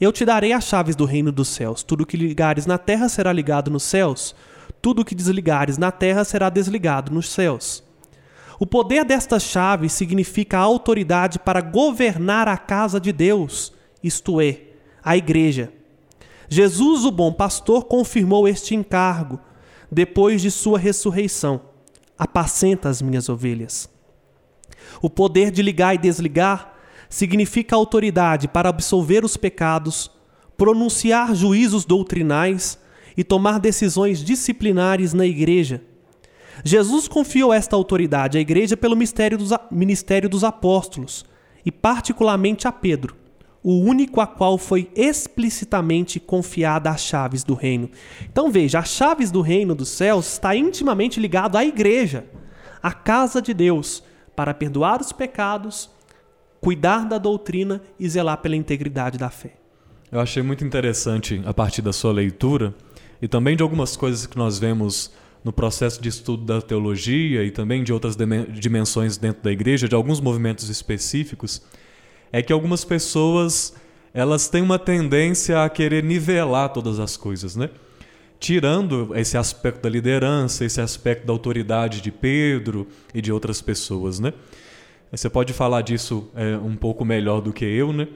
Eu 0.01 0.11
te 0.11 0.25
darei 0.25 0.51
as 0.51 0.65
chaves 0.65 0.95
do 0.95 1.05
reino 1.05 1.31
dos 1.31 1.47
céus. 1.47 1.83
Tudo 1.83 2.07
que 2.07 2.17
ligares 2.17 2.65
na 2.65 2.79
terra 2.79 3.07
será 3.07 3.31
ligado 3.31 3.69
nos 3.69 3.83
céus. 3.83 4.35
Tudo 4.81 5.05
que 5.05 5.13
desligares 5.13 5.77
na 5.77 5.91
terra 5.91 6.23
será 6.23 6.49
desligado 6.49 7.13
nos 7.13 7.29
céus. 7.29 7.83
O 8.59 8.65
poder 8.65 9.05
destas 9.05 9.43
chaves 9.43 9.93
significa 9.93 10.57
a 10.57 10.61
autoridade 10.61 11.37
para 11.37 11.61
governar 11.61 12.47
a 12.47 12.57
casa 12.57 12.99
de 12.99 13.11
Deus, 13.11 13.73
isto 14.01 14.39
é, 14.41 14.59
a 15.03 15.15
igreja. 15.15 15.71
Jesus, 16.49 17.05
o 17.05 17.11
bom 17.11 17.31
pastor, 17.31 17.85
confirmou 17.85 18.47
este 18.47 18.75
encargo 18.75 19.39
depois 19.91 20.41
de 20.41 20.51
sua 20.51 20.77
ressurreição. 20.77 21.61
Apacenta 22.17 22.89
as 22.89 23.01
minhas 23.01 23.29
ovelhas. 23.29 23.89
O 25.01 25.09
poder 25.09 25.51
de 25.51 25.61
ligar 25.61 25.95
e 25.95 25.97
desligar 25.97 26.73
significa 27.09 27.75
autoridade 27.75 28.47
para 28.47 28.69
absolver 28.69 29.25
os 29.25 29.35
pecados, 29.35 30.11
pronunciar 30.57 31.35
juízos 31.35 31.85
doutrinais 31.85 32.79
e 33.17 33.23
tomar 33.23 33.59
decisões 33.59 34.23
disciplinares 34.23 35.13
na 35.13 35.25
igreja 35.25 35.81
Jesus 36.63 37.07
confiou 37.07 37.51
esta 37.53 37.75
autoridade 37.75 38.37
à 38.37 38.41
igreja 38.41 38.77
pelo 38.77 38.95
mistério 38.95 39.37
dos, 39.37 39.51
ministério 39.71 40.29
dos 40.29 40.43
apóstolos 40.43 41.25
e, 41.65 41.71
particularmente, 41.71 42.67
a 42.67 42.71
Pedro, 42.71 43.15
o 43.67 43.79
único 43.79 44.21
a 44.21 44.27
qual 44.27 44.59
foi 44.59 44.91
explicitamente 44.95 46.19
confiada 46.19 46.91
as 46.91 47.01
chaves 47.01 47.43
do 47.43 47.55
reino. 47.55 47.89
Então 48.31 48.51
veja, 48.51 48.77
as 48.77 48.89
chaves 48.89 49.31
do 49.31 49.41
reino 49.41 49.73
dos 49.73 49.89
céus 49.89 50.33
está 50.33 50.55
intimamente 50.55 51.19
ligado 51.19 51.57
à 51.57 51.65
igreja, 51.65 52.25
à 52.83 52.93
casa 52.93 53.41
de 53.41 53.55
Deus, 53.55 54.03
para 54.35 54.53
perdoar 54.53 55.01
os 55.01 55.11
pecados, 55.11 55.89
cuidar 56.61 57.07
da 57.07 57.17
doutrina 57.17 57.81
e 57.99 58.07
zelar 58.07 58.37
pela 58.37 58.55
integridade 58.55 59.17
da 59.17 59.31
fé. 59.31 59.55
Eu 60.11 60.19
achei 60.19 60.43
muito 60.43 60.63
interessante 60.63 61.41
a 61.43 61.51
partir 61.51 61.81
da 61.81 61.91
sua 61.91 62.11
leitura 62.11 62.71
e 63.19 63.27
também 63.27 63.55
de 63.55 63.63
algumas 63.63 63.97
coisas 63.97 64.27
que 64.27 64.37
nós 64.37 64.59
vemos 64.59 65.11
no 65.43 65.51
processo 65.51 65.99
de 65.99 66.09
estudo 66.09 66.45
da 66.45 66.61
teologia 66.61 67.43
e 67.43 67.49
também 67.49 67.83
de 67.83 67.91
outras 67.91 68.15
dimensões 68.53 69.17
dentro 69.17 69.41
da 69.41 69.51
igreja, 69.51 69.87
de 69.87 69.95
alguns 69.95 70.21
movimentos 70.21 70.69
específicos, 70.69 71.63
é 72.31 72.41
que 72.41 72.53
algumas 72.53 72.83
pessoas 72.83 73.73
elas 74.13 74.47
têm 74.47 74.61
uma 74.61 74.79
tendência 74.79 75.63
a 75.63 75.69
querer 75.69 76.03
nivelar 76.03 76.69
todas 76.69 76.99
as 76.99 77.17
coisas, 77.17 77.55
né? 77.55 77.69
Tirando 78.39 79.15
esse 79.15 79.37
aspecto 79.37 79.81
da 79.81 79.89
liderança, 79.89 80.63
esse 80.63 80.79
aspecto 80.79 81.25
da 81.25 81.33
autoridade 81.33 82.01
de 82.01 82.11
Pedro 82.11 82.87
e 83.13 83.21
de 83.21 83.31
outras 83.31 83.61
pessoas, 83.61 84.19
né? 84.19 84.33
Você 85.11 85.29
pode 85.29 85.53
falar 85.53 85.81
disso 85.81 86.29
é, 86.35 86.57
um 86.57 86.75
pouco 86.75 87.05
melhor 87.05 87.41
do 87.41 87.53
que 87.53 87.65
eu, 87.65 87.93
né? 87.93 88.07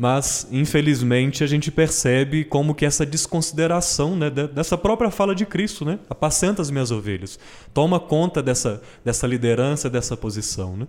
mas 0.00 0.48
infelizmente 0.50 1.44
a 1.44 1.46
gente 1.46 1.70
percebe 1.70 2.42
como 2.42 2.74
que 2.74 2.86
essa 2.86 3.04
desconsideração 3.04 4.16
né, 4.16 4.30
dessa 4.30 4.78
própria 4.78 5.10
fala 5.10 5.34
de 5.34 5.44
Cristo, 5.44 5.84
né? 5.84 5.98
apacenta 6.08 6.62
as 6.62 6.70
minhas 6.70 6.90
ovelhas, 6.90 7.38
toma 7.74 8.00
conta 8.00 8.42
dessa, 8.42 8.80
dessa 9.04 9.26
liderança, 9.26 9.90
dessa 9.90 10.16
posição. 10.16 10.74
Né? 10.74 10.86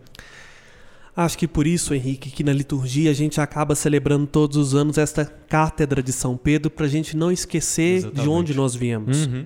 Acho 1.15 1.37
que 1.37 1.47
por 1.47 1.67
isso, 1.67 1.93
Henrique, 1.93 2.31
que 2.31 2.43
na 2.43 2.53
liturgia 2.53 3.11
a 3.11 3.13
gente 3.13 3.41
acaba 3.41 3.75
celebrando 3.75 4.25
todos 4.25 4.55
os 4.55 4.73
anos 4.73 4.97
esta 4.97 5.25
cátedra 5.25 6.01
de 6.01 6.13
São 6.13 6.37
Pedro 6.37 6.71
para 6.71 6.85
a 6.85 6.89
gente 6.89 7.17
não 7.17 7.31
esquecer 7.31 7.97
Exatamente. 7.97 8.23
de 8.23 8.29
onde 8.29 8.53
nós 8.53 8.73
viemos. 8.73 9.27
Uhum. 9.27 9.45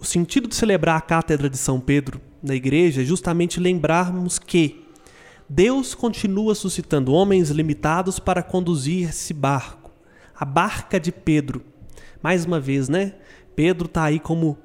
O 0.00 0.04
sentido 0.04 0.48
de 0.48 0.54
celebrar 0.54 0.96
a 0.96 1.00
cátedra 1.00 1.50
de 1.50 1.58
São 1.58 1.78
Pedro 1.78 2.20
na 2.42 2.54
igreja 2.54 3.02
é 3.02 3.04
justamente 3.04 3.60
lembrarmos 3.60 4.38
que 4.38 4.84
Deus 5.48 5.94
continua 5.94 6.54
suscitando 6.54 7.12
homens 7.12 7.50
limitados 7.50 8.18
para 8.18 8.42
conduzir 8.42 9.08
esse 9.08 9.34
barco, 9.34 9.90
a 10.34 10.44
barca 10.44 10.98
de 10.98 11.12
Pedro. 11.12 11.62
Mais 12.22 12.44
uma 12.46 12.60
vez, 12.60 12.88
né? 12.88 13.14
Pedro 13.54 13.86
está 13.86 14.04
aí 14.04 14.20
como 14.20 14.56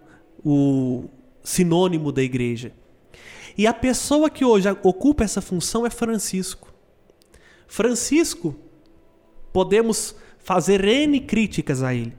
o 0.44 1.06
sinônimo 1.44 2.12
da 2.12 2.22
igreja. 2.22 2.72
E 3.58 3.68
a 3.68 3.74
pessoa 3.74 4.30
que 4.30 4.44
hoje 4.44 4.70
ocupa 4.82 5.24
essa 5.24 5.42
função 5.42 5.86
é 5.86 5.90
Francisco. 5.90 6.74
Francisco, 7.68 8.56
podemos 9.52 10.16
fazer 10.40 10.84
N 10.84 11.20
críticas 11.22 11.82
a 11.82 11.94
ele, 11.94 12.18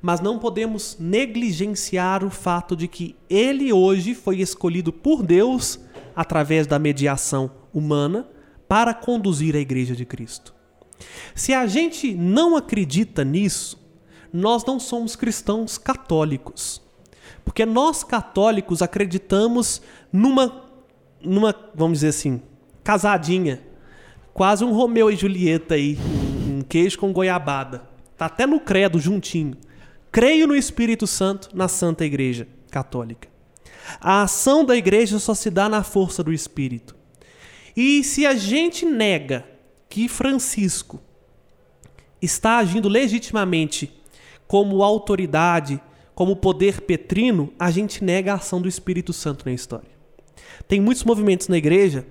mas 0.00 0.20
não 0.20 0.38
podemos 0.38 0.96
negligenciar 1.00 2.24
o 2.24 2.30
fato 2.30 2.76
de 2.76 2.86
que 2.86 3.16
ele 3.28 3.72
hoje 3.72 4.14
foi 4.14 4.40
escolhido 4.40 4.92
por 4.92 5.22
Deus 5.22 5.80
através 6.14 6.66
da 6.66 6.78
mediação 6.78 7.50
humana 7.72 8.28
para 8.68 8.94
conduzir 8.94 9.56
a 9.56 9.60
igreja 9.60 9.96
de 9.96 10.04
Cristo. 10.04 10.54
Se 11.34 11.52
a 11.52 11.66
gente 11.66 12.14
não 12.14 12.56
acredita 12.56 13.24
nisso, 13.24 13.82
nós 14.32 14.64
não 14.64 14.78
somos 14.78 15.16
cristãos 15.16 15.78
católicos. 15.78 16.82
Porque 17.44 17.66
nós 17.66 18.02
católicos 18.02 18.80
acreditamos 18.82 19.82
numa 20.12 20.64
numa, 21.24 21.54
vamos 21.74 21.98
dizer 21.98 22.08
assim, 22.08 22.40
casadinha, 22.82 23.62
quase 24.32 24.64
um 24.64 24.72
Romeu 24.72 25.10
e 25.10 25.16
Julieta 25.16 25.74
aí, 25.74 25.98
um 26.48 26.62
queijo 26.62 26.98
com 26.98 27.12
goiabada. 27.12 27.82
Tá 28.16 28.26
até 28.26 28.46
no 28.46 28.60
credo 28.60 28.98
juntinho. 28.98 29.56
Creio 30.12 30.46
no 30.46 30.54
Espírito 30.54 31.06
Santo 31.06 31.48
na 31.54 31.66
Santa 31.66 32.04
Igreja 32.04 32.46
Católica. 32.70 33.28
A 34.00 34.22
ação 34.22 34.64
da 34.64 34.76
igreja 34.76 35.18
só 35.18 35.34
se 35.34 35.50
dá 35.50 35.68
na 35.68 35.82
força 35.82 36.22
do 36.22 36.32
Espírito. 36.32 36.96
E 37.76 38.02
se 38.04 38.24
a 38.24 38.34
gente 38.34 38.86
nega 38.86 39.44
que 39.88 40.08
Francisco 40.08 41.02
está 42.22 42.58
agindo 42.58 42.88
legitimamente 42.88 43.92
como 44.46 44.82
autoridade, 44.82 45.80
como 46.14 46.36
poder 46.36 46.82
petrino, 46.82 47.52
a 47.58 47.70
gente 47.70 48.02
nega 48.02 48.32
a 48.32 48.36
ação 48.36 48.60
do 48.60 48.68
Espírito 48.68 49.12
Santo 49.12 49.44
na 49.46 49.52
história. 49.52 49.93
Tem 50.66 50.80
muitos 50.80 51.04
movimentos 51.04 51.48
na 51.48 51.56
igreja, 51.56 52.06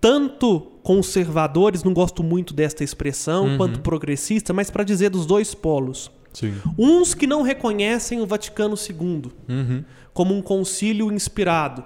tanto 0.00 0.60
conservadores, 0.82 1.84
não 1.84 1.92
gosto 1.92 2.22
muito 2.22 2.54
desta 2.54 2.82
expressão, 2.82 3.44
uhum. 3.44 3.56
quanto 3.56 3.80
progressistas, 3.80 4.54
mas 4.54 4.70
para 4.70 4.82
dizer 4.82 5.10
dos 5.10 5.26
dois 5.26 5.54
polos. 5.54 6.10
Sim. 6.32 6.54
Uns 6.78 7.12
que 7.12 7.26
não 7.26 7.42
reconhecem 7.42 8.20
o 8.20 8.26
Vaticano 8.26 8.76
II 8.76 9.32
uhum. 9.48 9.84
como 10.14 10.34
um 10.34 10.40
concílio 10.40 11.12
inspirado, 11.12 11.84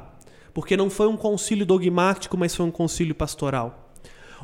porque 0.52 0.76
não 0.76 0.88
foi 0.88 1.08
um 1.08 1.16
concílio 1.16 1.66
dogmático, 1.66 2.36
mas 2.36 2.54
foi 2.54 2.64
um 2.66 2.70
concílio 2.70 3.14
pastoral. 3.14 3.90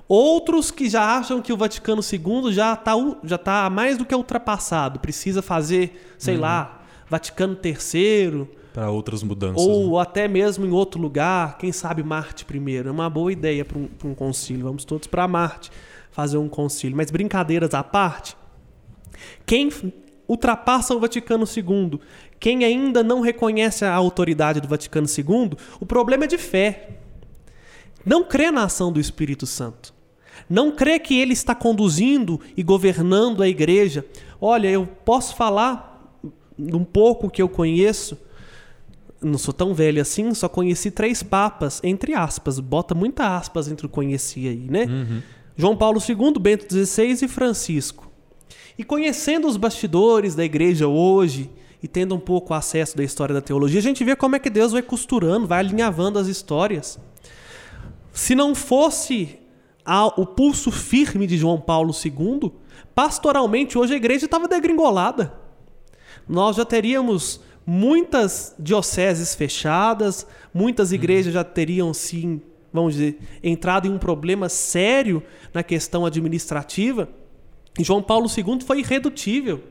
Outros 0.08 0.70
que 0.70 0.88
já 0.88 1.18
acham 1.18 1.40
que 1.40 1.52
o 1.52 1.56
Vaticano 1.56 2.02
II 2.02 2.52
já 2.52 2.72
está 2.72 2.94
já 3.22 3.38
tá 3.38 3.70
mais 3.70 3.96
do 3.96 4.04
que 4.04 4.14
ultrapassado, 4.14 4.98
precisa 4.98 5.42
fazer, 5.42 6.14
sei 6.18 6.34
uhum. 6.34 6.40
lá, 6.40 6.82
Vaticano 7.08 7.56
III. 7.62 8.59
Para 8.72 8.90
outras 8.90 9.22
mudanças. 9.22 9.64
Ou 9.64 9.96
né? 9.96 10.02
até 10.02 10.28
mesmo 10.28 10.64
em 10.64 10.70
outro 10.70 11.00
lugar, 11.00 11.58
quem 11.58 11.72
sabe 11.72 12.02
Marte 12.02 12.44
primeiro. 12.44 12.88
É 12.88 12.92
uma 12.92 13.10
boa 13.10 13.32
ideia 13.32 13.64
para 13.64 13.78
um, 13.78 13.88
um 14.04 14.14
concílio. 14.14 14.64
Vamos 14.64 14.84
todos 14.84 15.06
para 15.06 15.26
Marte 15.26 15.70
fazer 16.10 16.38
um 16.38 16.48
concílio. 16.48 16.96
Mas 16.96 17.10
brincadeiras 17.10 17.74
à 17.74 17.82
parte, 17.82 18.36
quem 19.44 19.70
ultrapassa 20.28 20.94
o 20.94 21.00
Vaticano 21.00 21.44
II, 21.44 21.98
quem 22.38 22.64
ainda 22.64 23.02
não 23.02 23.20
reconhece 23.20 23.84
a 23.84 23.92
autoridade 23.92 24.60
do 24.60 24.68
Vaticano 24.68 25.06
II, 25.06 25.56
o 25.80 25.86
problema 25.86 26.24
é 26.24 26.28
de 26.28 26.38
fé. 26.38 26.90
Não 28.04 28.24
crê 28.24 28.50
na 28.50 28.64
ação 28.64 28.92
do 28.92 29.00
Espírito 29.00 29.46
Santo. 29.46 29.92
Não 30.48 30.72
crê 30.72 30.98
que 30.98 31.18
ele 31.18 31.32
está 31.32 31.54
conduzindo 31.54 32.40
e 32.56 32.62
governando 32.62 33.42
a 33.42 33.48
igreja. 33.48 34.04
Olha, 34.40 34.68
eu 34.68 34.86
posso 35.04 35.36
falar 35.36 36.16
um 36.58 36.84
pouco 36.84 37.30
que 37.30 37.42
eu 37.42 37.48
conheço. 37.48 38.16
Não 39.22 39.36
sou 39.38 39.52
tão 39.52 39.74
velho 39.74 40.00
assim, 40.00 40.32
só 40.32 40.48
conheci 40.48 40.90
três 40.90 41.22
papas, 41.22 41.80
entre 41.84 42.14
aspas, 42.14 42.58
bota 42.58 42.94
muita 42.94 43.36
aspas 43.36 43.68
entre 43.68 43.84
o 43.84 43.88
conheci 43.88 44.48
aí, 44.48 44.66
né? 44.70 44.84
Uhum. 44.84 45.22
João 45.56 45.76
Paulo 45.76 46.00
II, 46.00 46.40
Bento 46.40 46.66
XVI 46.72 47.24
e 47.24 47.28
Francisco. 47.28 48.10
E 48.78 48.84
conhecendo 48.84 49.46
os 49.46 49.58
bastidores 49.58 50.34
da 50.34 50.42
igreja 50.42 50.88
hoje 50.88 51.50
e 51.82 51.88
tendo 51.88 52.14
um 52.14 52.18
pouco 52.18 52.54
acesso 52.54 52.96
da 52.96 53.04
história 53.04 53.34
da 53.34 53.42
teologia, 53.42 53.78
a 53.78 53.82
gente 53.82 54.02
vê 54.02 54.16
como 54.16 54.36
é 54.36 54.38
que 54.38 54.48
Deus 54.48 54.72
vai 54.72 54.80
costurando, 54.80 55.46
vai 55.46 55.60
alinhavando 55.60 56.18
as 56.18 56.26
histórias. 56.26 56.98
Se 58.12 58.34
não 58.34 58.54
fosse 58.54 59.38
o 60.16 60.24
pulso 60.24 60.70
firme 60.70 61.26
de 61.26 61.36
João 61.36 61.60
Paulo 61.60 61.92
II, 61.92 62.52
pastoralmente 62.94 63.76
hoje 63.76 63.92
a 63.92 63.96
igreja 63.96 64.24
estava 64.24 64.48
degringolada. 64.48 65.34
Nós 66.28 66.56
já 66.56 66.64
teríamos 66.64 67.40
muitas 67.72 68.52
dioceses 68.58 69.32
fechadas, 69.32 70.26
muitas 70.52 70.90
igrejas 70.90 71.32
já 71.32 71.44
teriam 71.44 71.94
sim, 71.94 72.42
vamos 72.72 72.94
dizer, 72.94 73.20
entrado 73.44 73.86
em 73.86 73.92
um 73.92 73.98
problema 73.98 74.48
sério 74.48 75.22
na 75.54 75.62
questão 75.62 76.04
administrativa. 76.04 77.08
E 77.78 77.84
João 77.84 78.02
Paulo 78.02 78.26
II 78.26 78.60
foi 78.66 78.80
irredutível 78.80 79.62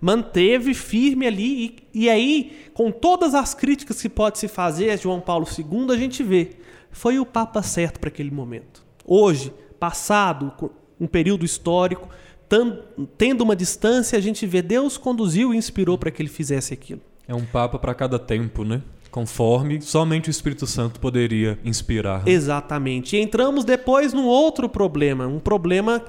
manteve 0.00 0.74
firme 0.74 1.28
ali. 1.28 1.76
E, 1.94 2.00
e 2.06 2.10
aí, 2.10 2.56
com 2.74 2.90
todas 2.90 3.36
as 3.36 3.54
críticas 3.54 4.02
que 4.02 4.08
pode 4.08 4.36
se 4.38 4.48
fazer 4.48 4.90
a 4.90 4.96
João 4.96 5.20
Paulo 5.20 5.46
II, 5.46 5.94
a 5.94 5.96
gente 5.96 6.24
vê. 6.24 6.56
Foi 6.90 7.20
o 7.20 7.26
Papa 7.26 7.62
certo 7.62 8.00
para 8.00 8.08
aquele 8.08 8.32
momento. 8.32 8.84
Hoje, 9.04 9.52
passado, 9.78 10.52
um 10.98 11.06
período 11.06 11.44
histórico, 11.44 12.08
tendo 13.16 13.42
uma 13.42 13.54
distância, 13.54 14.18
a 14.18 14.20
gente 14.20 14.44
vê 14.44 14.60
Deus 14.60 14.98
conduziu 14.98 15.54
e 15.54 15.56
inspirou 15.56 15.96
para 15.96 16.10
que 16.10 16.20
ele 16.20 16.28
fizesse 16.28 16.74
aquilo. 16.74 17.11
É 17.32 17.34
um 17.34 17.46
Papa 17.46 17.78
para 17.78 17.94
cada 17.94 18.18
tempo, 18.18 18.62
né? 18.62 18.82
Conforme 19.10 19.80
somente 19.80 20.28
o 20.28 20.30
Espírito 20.30 20.66
Santo 20.66 21.00
poderia 21.00 21.58
inspirar. 21.64 22.26
Né? 22.26 22.30
Exatamente. 22.30 23.16
E 23.16 23.20
entramos 23.22 23.64
depois 23.64 24.12
num 24.12 24.26
outro 24.26 24.68
problema, 24.68 25.26
um 25.26 25.40
problema 25.40 26.04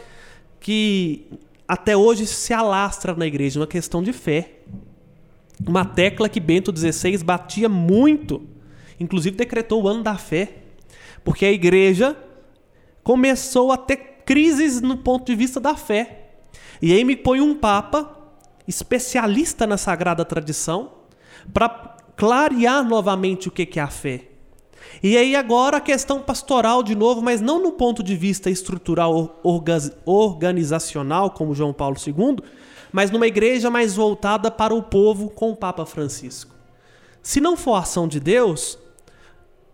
que 0.60 1.26
até 1.66 1.96
hoje 1.96 2.28
se 2.28 2.52
alastra 2.54 3.16
na 3.16 3.26
igreja, 3.26 3.58
uma 3.58 3.68
questão 3.68 4.04
de 4.04 4.12
fé. 4.12 4.60
Uma 5.66 5.86
tecla 5.86 6.28
que 6.28 6.42
Bento 6.42 6.78
XVI 6.78 7.18
batia 7.24 7.70
muito, 7.70 8.42
inclusive 9.00 9.38
decretou 9.38 9.84
o 9.84 9.88
ano 9.88 10.04
da 10.04 10.18
fé, 10.18 10.58
porque 11.24 11.46
a 11.46 11.52
igreja 11.54 12.18
começou 13.02 13.72
a 13.72 13.78
ter 13.78 14.24
crises 14.26 14.82
no 14.82 14.98
ponto 14.98 15.26
de 15.26 15.36
vista 15.36 15.62
da 15.62 15.74
fé. 15.74 16.32
E 16.82 16.92
aí 16.92 17.06
me 17.06 17.16
põe 17.16 17.40
um 17.40 17.56
papa 17.56 18.14
especialista 18.68 19.66
na 19.66 19.78
sagrada 19.78 20.26
tradição 20.26 21.03
para 21.52 21.98
clarear 22.16 22.88
novamente 22.88 23.48
o 23.48 23.52
que 23.52 23.80
é 23.80 23.84
a 23.84 23.88
fé. 23.88 24.30
E 25.02 25.18
aí 25.18 25.36
agora 25.36 25.78
a 25.78 25.82
questão 25.82 26.22
pastoral 26.22 26.84
de 26.84 26.96
novo, 26.96 27.22
mas 27.22 27.42
não 27.42 27.62
no 27.62 27.72
ponto 27.72 28.04
de 28.04 28.16
vista 28.16 28.50
estrutural 28.50 29.40
organizacional, 30.06 31.32
como 31.32 31.56
João 31.56 31.74
Paulo 31.74 31.96
II, 32.06 32.38
mas 32.92 33.10
numa 33.10 33.28
igreja 33.28 33.70
mais 33.70 33.96
voltada 33.96 34.52
para 34.52 34.74
o 34.74 34.84
povo 34.84 35.30
com 35.30 35.52
o 35.52 35.56
Papa 35.56 35.86
Francisco. 35.86 36.54
Se 37.22 37.42
não 37.42 37.58
for 37.58 37.76
ação 37.76 38.08
de 38.08 38.20
Deus, 38.20 38.78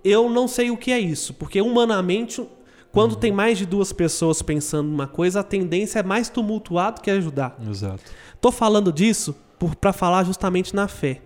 eu 0.04 0.30
não 0.30 0.48
sei 0.48 0.72
o 0.72 0.78
que 0.78 0.92
é 0.92 1.00
isso, 1.00 1.34
porque 1.34 1.62
humanamente, 1.62 2.48
quando 2.92 3.16
tem 3.16 3.32
mais 3.32 3.58
de 3.58 3.66
duas 3.66 3.92
pessoas 3.92 4.42
pensando 4.42 4.88
numa 4.88 5.08
coisa, 5.08 5.42
a 5.42 5.44
tendência 5.44 6.00
é 6.00 6.04
mais 6.04 6.30
tumultuado 6.30 7.02
que 7.02 7.12
ajudar. 7.12 7.58
Exato. 7.68 8.04
Tô 8.40 8.52
falando 8.52 8.94
disso 8.94 9.36
para 9.82 9.92
falar 9.92 10.24
justamente 10.24 10.74
na 10.74 10.88
fé. 10.88 11.22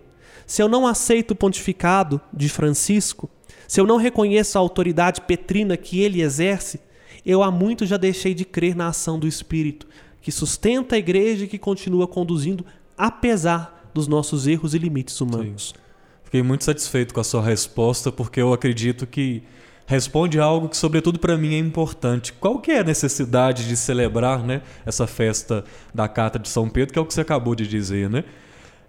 Se 0.46 0.62
eu 0.62 0.68
não 0.68 0.86
aceito 0.86 1.32
o 1.32 1.36
pontificado 1.36 2.20
de 2.32 2.48
Francisco, 2.48 3.30
se 3.66 3.80
eu 3.80 3.86
não 3.86 3.96
reconheço 3.96 4.58
a 4.58 4.60
autoridade 4.60 5.22
petrina 5.22 5.76
que 5.76 6.00
ele 6.00 6.22
exerce, 6.22 6.80
eu 7.24 7.42
há 7.42 7.50
muito 7.50 7.86
já 7.86 7.96
deixei 7.96 8.34
de 8.34 8.44
crer 8.44 8.76
na 8.76 8.88
ação 8.88 9.18
do 9.18 9.26
Espírito, 9.26 9.86
que 10.20 10.30
sustenta 10.30 10.96
a 10.96 10.98
igreja 10.98 11.44
e 11.44 11.48
que 11.48 11.58
continua 11.58 12.06
conduzindo, 12.06 12.64
apesar 12.96 13.90
dos 13.94 14.06
nossos 14.06 14.46
erros 14.46 14.74
e 14.74 14.78
limites 14.78 15.20
humanos. 15.20 15.72
Sim. 15.74 15.80
Fiquei 16.24 16.42
muito 16.42 16.64
satisfeito 16.64 17.14
com 17.14 17.20
a 17.20 17.24
sua 17.24 17.42
resposta, 17.42 18.10
porque 18.10 18.40
eu 18.40 18.52
acredito 18.52 19.06
que 19.06 19.42
responde 19.86 20.40
algo 20.40 20.68
que, 20.68 20.76
sobretudo 20.76 21.18
para 21.18 21.36
mim, 21.36 21.54
é 21.54 21.58
importante. 21.58 22.32
Qual 22.32 22.58
que 22.58 22.72
é 22.72 22.80
a 22.80 22.84
necessidade 22.84 23.68
de 23.68 23.76
celebrar 23.76 24.42
né, 24.42 24.62
essa 24.84 25.06
festa 25.06 25.64
da 25.94 26.08
Carta 26.08 26.38
de 26.38 26.48
São 26.48 26.68
Pedro, 26.68 26.92
que 26.92 26.98
é 26.98 27.02
o 27.02 27.06
que 27.06 27.14
você 27.14 27.20
acabou 27.20 27.54
de 27.54 27.66
dizer, 27.66 28.10
né? 28.10 28.24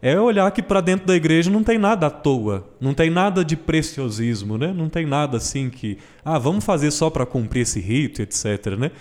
É 0.07 0.21
olhar 0.21 0.51
que 0.51 0.61
para 0.61 0.81
dentro 0.81 1.07
da 1.07 1.15
igreja 1.15 1.49
não 1.49 1.63
tem 1.63 1.79
nada 1.79 2.05
à 2.05 2.09
toa, 2.11 2.69
não 2.79 2.93
tem 2.93 3.09
nada 3.09 3.43
de 3.43 3.57
preciosismo, 3.57 4.55
né? 4.55 4.71
Não 4.71 4.87
tem 4.87 5.03
nada 5.03 5.37
assim 5.37 5.67
que, 5.67 5.97
ah, 6.23 6.37
vamos 6.37 6.63
fazer 6.63 6.91
só 6.91 7.09
para 7.09 7.25
cumprir 7.25 7.61
esse 7.61 7.79
rito, 7.79 8.21
etc, 8.21 8.77
né? 8.77 8.91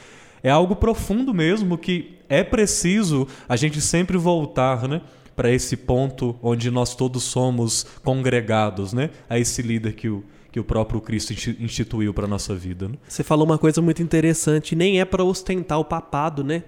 É 0.43 0.49
algo 0.49 0.75
profundo 0.75 1.35
mesmo 1.35 1.77
que 1.77 2.15
é 2.27 2.43
preciso 2.43 3.29
a 3.47 3.55
gente 3.55 3.83
sempre 3.83 4.17
voltar, 4.17 4.89
né? 4.89 5.03
Para 5.37 5.51
esse 5.51 5.77
ponto 5.77 6.37
onde 6.43 6.71
nós 6.71 6.95
todos 6.95 7.23
somos 7.23 7.85
congregados, 8.03 8.95
né? 8.95 9.11
A 9.29 9.39
esse 9.39 9.61
líder 9.61 9.93
que 9.93 10.09
o, 10.09 10.25
que 10.51 10.59
o 10.59 10.65
próprio 10.65 11.03
Cristo 11.03 11.35
instituiu 11.61 12.15
para 12.15 12.27
nossa 12.27 12.55
vida. 12.55 12.89
Né? 12.89 12.95
Você 13.07 13.23
falou 13.23 13.45
uma 13.45 13.59
coisa 13.59 13.83
muito 13.83 14.03
interessante, 14.03 14.75
nem 14.75 15.03
é 15.03 15.05
para 15.05 15.23
ostentar 15.23 15.79
o 15.79 15.85
papado, 15.85 16.43
né? 16.43 16.63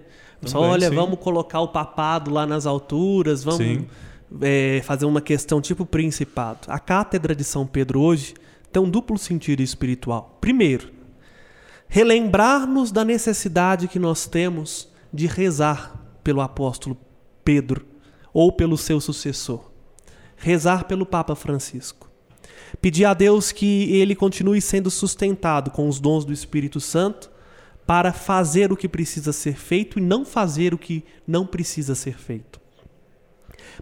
Só 0.44 0.60
olha, 0.60 0.90
sim. 0.90 0.94
vamos 0.94 1.18
colocar 1.20 1.60
o 1.60 1.68
papado 1.68 2.30
lá 2.30 2.44
nas 2.44 2.66
alturas, 2.66 3.42
vamos 3.42 3.64
sim 3.64 3.86
é, 4.40 4.82
fazer 4.84 5.04
uma 5.04 5.20
questão 5.20 5.60
tipo 5.60 5.86
principado. 5.86 6.60
A 6.68 6.78
cátedra 6.78 7.34
de 7.34 7.44
São 7.44 7.66
Pedro 7.66 8.00
hoje 8.00 8.34
tem 8.72 8.82
um 8.82 8.90
duplo 8.90 9.18
sentido 9.18 9.62
espiritual. 9.62 10.38
Primeiro, 10.40 10.90
relembrar-nos 11.88 12.90
da 12.90 13.04
necessidade 13.04 13.88
que 13.88 13.98
nós 13.98 14.26
temos 14.26 14.88
de 15.12 15.26
rezar 15.26 16.00
pelo 16.22 16.40
apóstolo 16.40 16.96
Pedro 17.44 17.86
ou 18.32 18.52
pelo 18.52 18.76
seu 18.76 19.00
sucessor. 19.00 19.70
Rezar 20.36 20.84
pelo 20.84 21.06
Papa 21.06 21.34
Francisco. 21.34 22.10
Pedir 22.80 23.04
a 23.04 23.14
Deus 23.14 23.52
que 23.52 23.90
ele 23.92 24.14
continue 24.14 24.60
sendo 24.60 24.90
sustentado 24.90 25.70
com 25.70 25.88
os 25.88 25.98
dons 26.00 26.24
do 26.24 26.32
Espírito 26.32 26.80
Santo 26.80 27.30
para 27.86 28.12
fazer 28.12 28.72
o 28.72 28.76
que 28.76 28.88
precisa 28.88 29.32
ser 29.32 29.54
feito 29.56 29.98
e 29.98 30.02
não 30.02 30.24
fazer 30.24 30.74
o 30.74 30.78
que 30.78 31.04
não 31.26 31.46
precisa 31.46 31.94
ser 31.94 32.18
feito. 32.18 32.60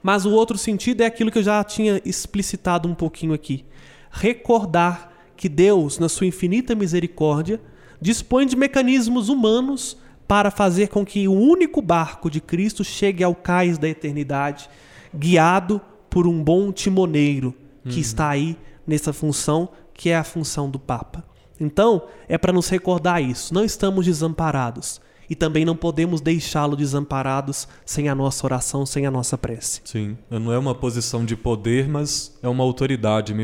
Mas 0.03 0.25
o 0.25 0.31
outro 0.31 0.57
sentido 0.59 1.03
é 1.03 1.07
aquilo 1.07 1.31
que 1.31 1.39
eu 1.39 1.43
já 1.43 1.63
tinha 1.65 2.01
explicitado 2.05 2.89
um 2.89 2.95
pouquinho 2.95 3.33
aqui. 3.33 3.65
Recordar 4.11 5.13
que 5.37 5.49
Deus, 5.49 5.99
na 5.99 6.09
sua 6.09 6.27
infinita 6.27 6.75
misericórdia, 6.75 7.61
dispõe 8.01 8.47
de 8.47 8.57
mecanismos 8.57 9.29
humanos 9.29 9.97
para 10.27 10.51
fazer 10.51 10.89
com 10.89 11.05
que 11.05 11.29
o 11.29 11.33
único 11.33 11.83
barco 11.83 12.31
de 12.31 12.41
Cristo 12.41 12.83
chegue 12.85 13.23
ao 13.23 13.35
cais 13.35 13.79
da 13.79 13.89
eternidade, 13.89 14.69
guiado 15.15 15.81
por 16.09 16.27
um 16.27 16.43
bom 16.43 16.73
timoneiro 16.73 17.55
que 17.85 17.97
uhum. 17.97 18.01
está 18.01 18.29
aí 18.31 18.57
nessa 18.87 19.13
função, 19.13 19.69
que 19.93 20.11
é 20.11 20.17
a 20.17 20.25
função 20.25 20.71
do 20.71 20.79
Papa. 20.79 21.25
Então, 21.61 22.05
é 22.29 22.37
para 22.37 22.53
nos 22.53 22.69
recordar 22.69 23.23
isso. 23.23 23.53
Não 23.53 23.65
estamos 23.65 24.07
desamparados 24.07 25.01
e 25.29 25.35
também 25.35 25.65
não 25.65 25.77
podemos 25.77 26.21
deixá-lo 26.21 26.77
desamparados 26.77 27.69
sem 27.85 28.09
a 28.09 28.15
nossa 28.15 28.47
oração, 28.47 28.85
sem 28.87 29.07
a 29.07 29.11
nossa 29.11 29.37
prece. 29.37 29.81
Sim, 29.85 30.17
não 30.31 30.53
é 30.53 30.59
uma 30.59 30.75
posição 30.75 31.25
de 31.25 31.37
poder, 31.37 31.89
mas 31.89 32.37
é 32.43 32.49
uma 32.49 32.65
autoridade 32.65 33.35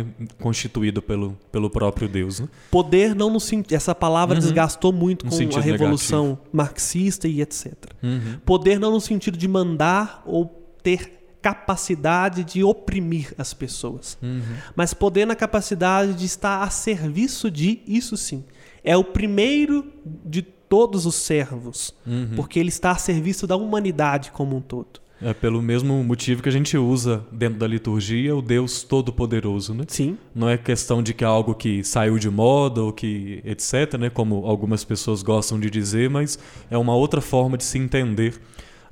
constituída 0.41 1.01
pelo, 1.01 1.37
pelo 1.51 1.71
próprio 1.71 2.09
Deus. 2.09 2.41
Né? 2.41 2.49
Poder 2.71 3.15
não 3.15 3.31
no 3.31 3.41
essa 3.71 3.95
palavra 3.95 4.37
uhum. 4.37 4.41
desgastou 4.41 4.93
muito 4.93 5.27
com 5.27 5.59
a 5.59 5.61
revolução 5.61 6.25
negativo. 6.27 6.49
marxista 6.53 7.27
e 7.27 7.41
etc. 7.41 7.75
Uhum. 8.03 8.39
Poder 8.45 8.79
não 8.79 8.93
no 8.93 9.01
sentido 9.01 9.37
de 9.37 9.49
mandar 9.49 10.23
ou 10.25 10.47
ter 10.83 11.21
capacidade 11.43 12.45
de 12.45 12.63
oprimir 12.63 13.35
as 13.39 13.55
pessoas, 13.55 14.19
uhum. 14.23 14.43
mas 14.77 14.93
poder 14.93 15.27
na 15.27 15.35
capacidade 15.35 16.13
de 16.15 16.27
estar 16.27 16.63
a 16.63 16.71
serviço 16.71 17.51
de 17.51 17.81
isso 17.87 18.17
sim. 18.17 18.45
É 18.85 18.97
o 18.97 19.05
primeiro 19.05 19.91
de 20.25 20.47
todos 20.71 21.05
os 21.05 21.17
servos, 21.17 21.93
uhum. 22.07 22.31
porque 22.37 22.61
ele 22.61 22.69
está 22.69 22.93
a 22.93 22.95
serviço 22.95 23.45
da 23.45 23.57
humanidade 23.57 24.31
como 24.31 24.57
um 24.57 24.61
todo. 24.61 25.01
É 25.21 25.35
pelo 25.35 25.61
mesmo 25.61 26.03
motivo 26.03 26.43
que 26.43 26.49
a 26.49 26.53
gente 26.53 26.79
usa 26.79 27.27
dentro 27.31 27.59
da 27.59 27.67
liturgia 27.67 28.35
o 28.35 28.41
Deus 28.41 28.85
Todo-Poderoso, 28.85 29.75
né? 29.75 29.85
Sim. 29.89 30.17
Não 30.35 30.49
é 30.49 30.57
questão 30.57 31.03
de 31.03 31.13
que 31.13 31.25
é 31.25 31.27
algo 31.27 31.55
que 31.55 31.85
saiu 31.85 32.19
de 32.19 32.31
moda 32.31 32.83
ou 32.83 32.93
que 32.93 33.43
etc, 33.45 33.99
né? 33.99 34.09
Como 34.09 34.47
algumas 34.47 34.83
pessoas 34.83 35.23
gostam 35.23 35.61
de 35.61 35.69
dizer, 35.69 36.09
mas 36.09 36.39
é 36.71 36.79
uma 36.79 36.95
outra 36.95 37.21
forma 37.21 37.59
de 37.59 37.65
se 37.65 37.77
entender 37.77 38.41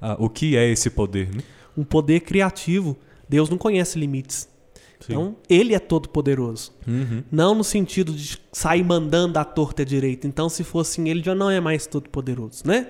uh, 0.02 0.22
o 0.22 0.28
que 0.28 0.56
é 0.56 0.68
esse 0.68 0.90
poder, 0.90 1.34
né? 1.34 1.42
Um 1.76 1.84
poder 1.84 2.20
criativo. 2.20 2.98
Deus 3.26 3.48
não 3.48 3.56
conhece 3.56 3.98
limites. 3.98 4.48
Sim. 5.00 5.12
Então, 5.12 5.36
ele 5.48 5.74
é 5.74 5.78
todo 5.78 6.08
poderoso. 6.08 6.72
Uhum. 6.86 7.22
Não 7.30 7.54
no 7.54 7.64
sentido 7.64 8.12
de 8.12 8.38
sair 8.52 8.82
mandando 8.82 9.38
a 9.38 9.44
torta 9.44 9.84
direita. 9.84 10.26
Então, 10.26 10.48
se 10.48 10.64
fosse 10.64 11.00
assim, 11.00 11.08
ele 11.08 11.22
já 11.22 11.34
não 11.34 11.50
é 11.50 11.60
mais 11.60 11.86
todo 11.86 12.08
poderoso, 12.10 12.62
né? 12.66 12.88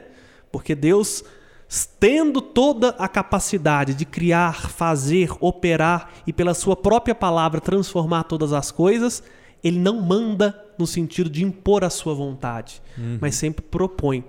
Porque 0.50 0.74
Deus, 0.74 1.22
tendo 2.00 2.40
toda 2.40 2.90
a 2.90 3.06
capacidade 3.08 3.94
de 3.94 4.04
criar, 4.04 4.70
fazer, 4.70 5.30
operar 5.40 6.10
e 6.26 6.32
pela 6.32 6.54
sua 6.54 6.74
própria 6.74 7.14
palavra 7.14 7.60
transformar 7.60 8.24
todas 8.24 8.52
as 8.52 8.70
coisas, 8.70 9.22
ele 9.62 9.78
não 9.78 10.00
manda 10.00 10.58
no 10.78 10.86
sentido 10.86 11.28
de 11.28 11.44
impor 11.44 11.84
a 11.84 11.90
sua 11.90 12.14
vontade, 12.14 12.80
uhum. 12.96 13.18
mas 13.20 13.34
sempre 13.34 13.62
propõe. 13.62 14.24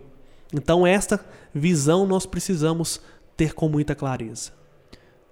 Então, 0.53 0.85
esta 0.85 1.23
visão 1.53 2.05
nós 2.05 2.25
precisamos 2.25 2.99
ter 3.37 3.53
com 3.53 3.69
muita 3.69 3.95
clareza. 3.95 4.58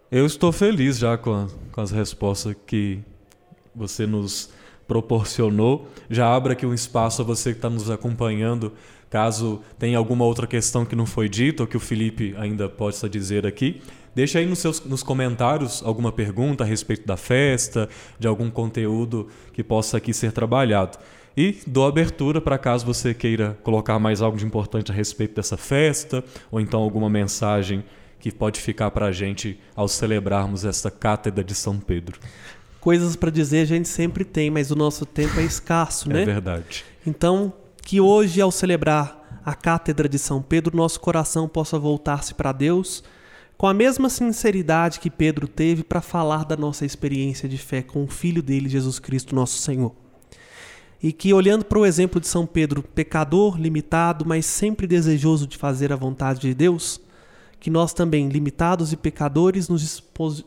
Eu 0.10 0.26
estou 0.26 0.54
feliz 0.54 0.98
já 0.98 1.18
com, 1.18 1.34
a, 1.34 1.48
com 1.70 1.82
as 1.82 1.92
respostas 1.92 2.56
que 2.66 3.00
você 3.76 4.08
nos 4.08 4.50
proporcionou. 4.88 5.86
Já 6.10 6.34
abra 6.34 6.54
aqui 6.54 6.66
um 6.66 6.74
espaço 6.74 7.22
a 7.22 7.26
você 7.26 7.52
que 7.52 7.58
está 7.58 7.70
nos 7.70 7.90
acompanhando, 7.90 8.72
caso 9.10 9.62
tenha 9.78 9.98
alguma 9.98 10.24
outra 10.24 10.48
questão 10.48 10.86
que 10.86 10.96
não 10.96 11.06
foi 11.06 11.28
dita 11.28 11.64
ou 11.64 11.68
que 11.68 11.76
o 11.76 11.80
Felipe 11.80 12.34
ainda 12.38 12.70
possa 12.70 13.10
dizer 13.10 13.46
aqui. 13.46 13.82
Deixa 14.16 14.40
aí 14.40 14.46
nos, 14.46 14.60
seus, 14.60 14.82
nos 14.86 15.04
comentários 15.04 15.84
alguma 15.84 16.14
pergunta 16.14 16.64
a 16.64 16.68
respeito 16.68 17.06
da 17.06 17.18
festa, 17.18 17.90
de 18.18 18.30
algum 18.30 18.50
conteúdo 18.50 19.28
que 19.52 19.62
possa 19.62 19.98
aqui 19.98 20.14
ser 20.14 20.32
trabalhado. 20.32 20.98
E 21.36 21.58
dou 21.68 21.86
abertura 21.86 22.40
para 22.40 22.58
caso 22.58 22.86
você 22.86 23.14
queira 23.14 23.58
colocar 23.62 24.00
mais 24.00 24.22
algo 24.22 24.38
de 24.38 24.46
importante 24.46 24.90
a 24.90 24.96
respeito 24.96 25.36
dessa 25.36 25.58
festa, 25.58 26.24
ou 26.50 26.62
então 26.62 26.82
alguma 26.82 27.10
mensagem 27.10 27.84
que 28.20 28.32
pode 28.32 28.60
ficar 28.60 28.92
para 28.92 29.08
a 29.08 29.12
gente 29.12 29.60
ao 29.76 29.88
celebrarmos 29.88 30.66
esta 30.66 30.90
cátedra 30.90 31.44
de 31.44 31.54
São 31.54 31.80
Pedro. 31.80 32.20
Coisas 32.80 33.16
para 33.16 33.30
dizer 33.30 33.62
a 33.62 33.66
gente 33.66 33.88
sempre 33.88 34.24
tem, 34.24 34.50
mas 34.50 34.72
o 34.72 34.76
nosso 34.76 35.06
tempo 35.06 35.40
é 35.40 35.44
escasso, 35.44 36.10
né? 36.10 36.22
É 36.22 36.26
verdade. 36.26 36.86
Então, 37.06 37.54
que 37.82 38.02
hoje, 38.02 38.42
ao 38.42 38.52
celebrar 38.52 39.42
a 39.46 39.54
cátedra 39.56 40.10
de 40.10 40.20
São 40.20 40.42
Pedro, 40.42 40.76
nosso 40.76 41.00
coração 41.00 41.48
possa 41.48 41.80
voltar-se 41.80 42.34
para 42.34 42.52
Deus 42.52 43.04
com 43.58 43.66
a 43.66 43.74
mesma 43.74 44.10
sinceridade 44.10 45.00
que 45.00 45.10
Pedro 45.10 45.48
teve 45.48 45.84
para 45.84 46.00
falar 46.00 46.46
da 46.46 46.56
nossa 46.56 46.86
experiência 46.86 47.50
de 47.50 47.58
fé 47.58 47.82
com 47.82 48.04
o 48.04 48.08
Filho 48.08 48.44
dele, 48.44 48.70
Jesus 48.70 49.00
Cristo, 49.00 49.34
nosso 49.34 49.58
Senhor. 49.58 49.94
E 51.02 51.12
que, 51.12 51.34
olhando 51.34 51.66
para 51.66 51.80
o 51.80 51.86
exemplo 51.86 52.22
de 52.22 52.28
São 52.28 52.46
Pedro, 52.46 52.84
pecador, 52.84 53.58
limitado, 53.60 54.26
mas 54.26 54.46
sempre 54.46 54.86
desejoso 54.86 55.48
de 55.48 55.58
fazer 55.58 55.92
a 55.92 55.96
vontade 55.96 56.42
de 56.42 56.54
Deus, 56.54 57.02
que 57.60 57.70
nós 57.70 57.94
também, 57.94 58.30
limitados 58.30 58.94
e 58.94 58.98
pecadores, 58.98 59.68
nos, 59.68 60.04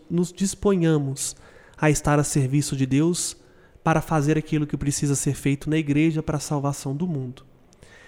nos 0.08 0.32
disponhamos 0.32 1.36
a 1.76 1.90
estar 1.90 2.18
a 2.18 2.24
serviço 2.24 2.76
de 2.76 2.86
Deus 2.86 3.36
para 3.82 4.00
fazer 4.00 4.36
aquilo 4.36 4.66
que 4.66 4.76
precisa 4.76 5.14
ser 5.14 5.34
feito 5.34 5.68
na 5.68 5.76
igreja 5.76 6.22
para 6.22 6.36
a 6.36 6.40
salvação 6.40 6.94
do 6.94 7.06
mundo. 7.06 7.44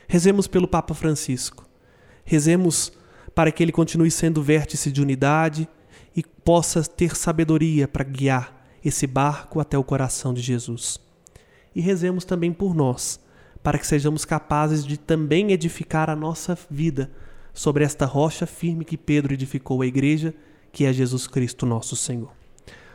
Rezemos 0.07 0.47
pelo 0.47 0.69
Papa 0.69 0.95
Francisco. 0.95 1.67
Rezemos 2.25 2.93
para 3.35 3.51
que 3.51 3.63
ele 3.63 3.73
continue 3.73 4.11
sendo 4.11 4.43
vértice 4.43 4.93
de 4.93 5.01
unidade 5.01 5.67
e 6.15 6.23
possa 6.23 6.83
ter 6.83 7.17
sabedoria 7.17 7.89
para 7.89 8.05
guiar 8.05 8.63
esse 8.85 9.07
barco 9.07 9.59
até 9.59 9.79
o 9.79 9.85
coração 9.85 10.35
de 10.35 10.43
Jesus. 10.43 11.01
E 11.75 11.81
rezemos 11.81 12.25
também 12.25 12.53
por 12.53 12.75
nós, 12.75 13.19
para 13.63 13.79
que 13.79 13.87
sejamos 13.87 14.25
capazes 14.25 14.85
de 14.85 14.99
também 14.99 15.53
edificar 15.53 16.11
a 16.11 16.17
nossa 16.17 16.59
vida 16.71 17.11
sobre 17.53 17.85
esta 17.85 18.07
rocha 18.07 18.47
firme 18.47 18.85
que 18.85 18.97
Pedro 18.97 19.35
edificou 19.35 19.83
a 19.83 19.87
igreja, 19.87 20.35
que 20.73 20.85
é 20.85 20.93
Jesus 20.93 21.27
Cristo, 21.27 21.67
nosso 21.67 21.97
Senhor. 21.97 22.31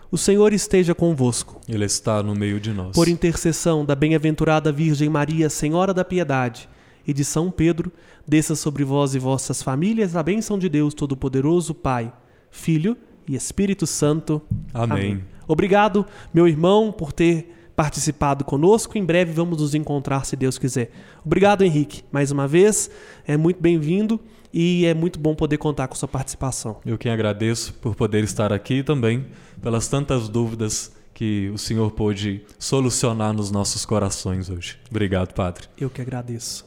O 0.10 0.17
Senhor 0.17 0.54
esteja 0.54 0.96
convosco. 0.96 1.60
Ele 1.67 1.86
está 1.86 2.24
no 2.24 2.34
meio 2.34 2.60
de 2.60 2.72
nós. 2.72 2.96
Por 2.96 3.10
intercessão 3.10 3.84
da 3.84 3.93
bem-aventurada 3.93 4.72
Virgem 4.72 5.10
Maria, 5.10 5.50
Senhora 5.50 5.93
da 5.93 6.06
Piedade, 6.06 6.70
e 7.08 7.13
de 7.13 7.24
São 7.24 7.50
Pedro, 7.50 7.91
desça 8.28 8.56
sobre 8.56 8.84
vós 8.84 9.15
e 9.15 9.20
vossas 9.20 9.63
famílias 9.63 10.15
a 10.15 10.22
bênção 10.22 10.60
de 10.60 10.67
Deus 10.67 10.93
Todo-Poderoso, 10.93 11.74
Pai, 11.74 12.12
Filho 12.52 12.98
e 13.26 13.36
Espírito 13.36 13.88
Santo. 13.88 14.41
Amém. 14.74 14.98
Amém. 14.98 15.24
Obrigado, 15.48 16.06
meu 16.34 16.48
irmão, 16.48 16.91
por 16.91 17.13
ter 17.13 17.54
participado 17.78 18.43
conosco. 18.43 18.98
Em 18.98 19.06
breve 19.06 19.32
vamos 19.32 19.62
nos 19.62 19.74
encontrar, 19.74 20.26
se 20.26 20.36
Deus 20.36 20.58
quiser. 20.58 20.91
Obrigado, 21.24 21.63
Henrique, 21.63 22.04
mais 22.12 22.30
uma 22.30 22.46
vez. 22.46 22.91
É 23.26 23.38
muito 23.38 23.62
bem-vindo 23.62 24.20
e 24.53 24.86
é 24.86 24.93
muito 24.93 25.19
bom 25.19 25.36
poder 25.36 25.57
contar 25.57 25.88
com 25.88 25.95
sua 25.95 26.07
participação. 26.07 26.77
Eu 26.86 26.97
quem 26.97 27.12
agradeço 27.12 27.73
por 27.75 27.95
poder 27.95 28.23
estar 28.23 28.51
aqui 28.51 28.75
e 28.75 28.83
também 28.83 29.27
pelas 29.62 29.88
tantas 29.88 30.29
dúvidas 30.29 30.95
que 31.13 31.49
o 31.49 31.57
Senhor 31.57 31.89
pôde 31.91 32.43
solucionar 32.60 33.33
nos 33.33 33.49
nossos 33.49 33.86
corações 33.86 34.49
hoje. 34.49 34.77
Obrigado, 34.89 35.33
Padre. 35.33 35.67
Eu 35.77 35.89
que 35.89 36.01
agradeço. 36.01 36.65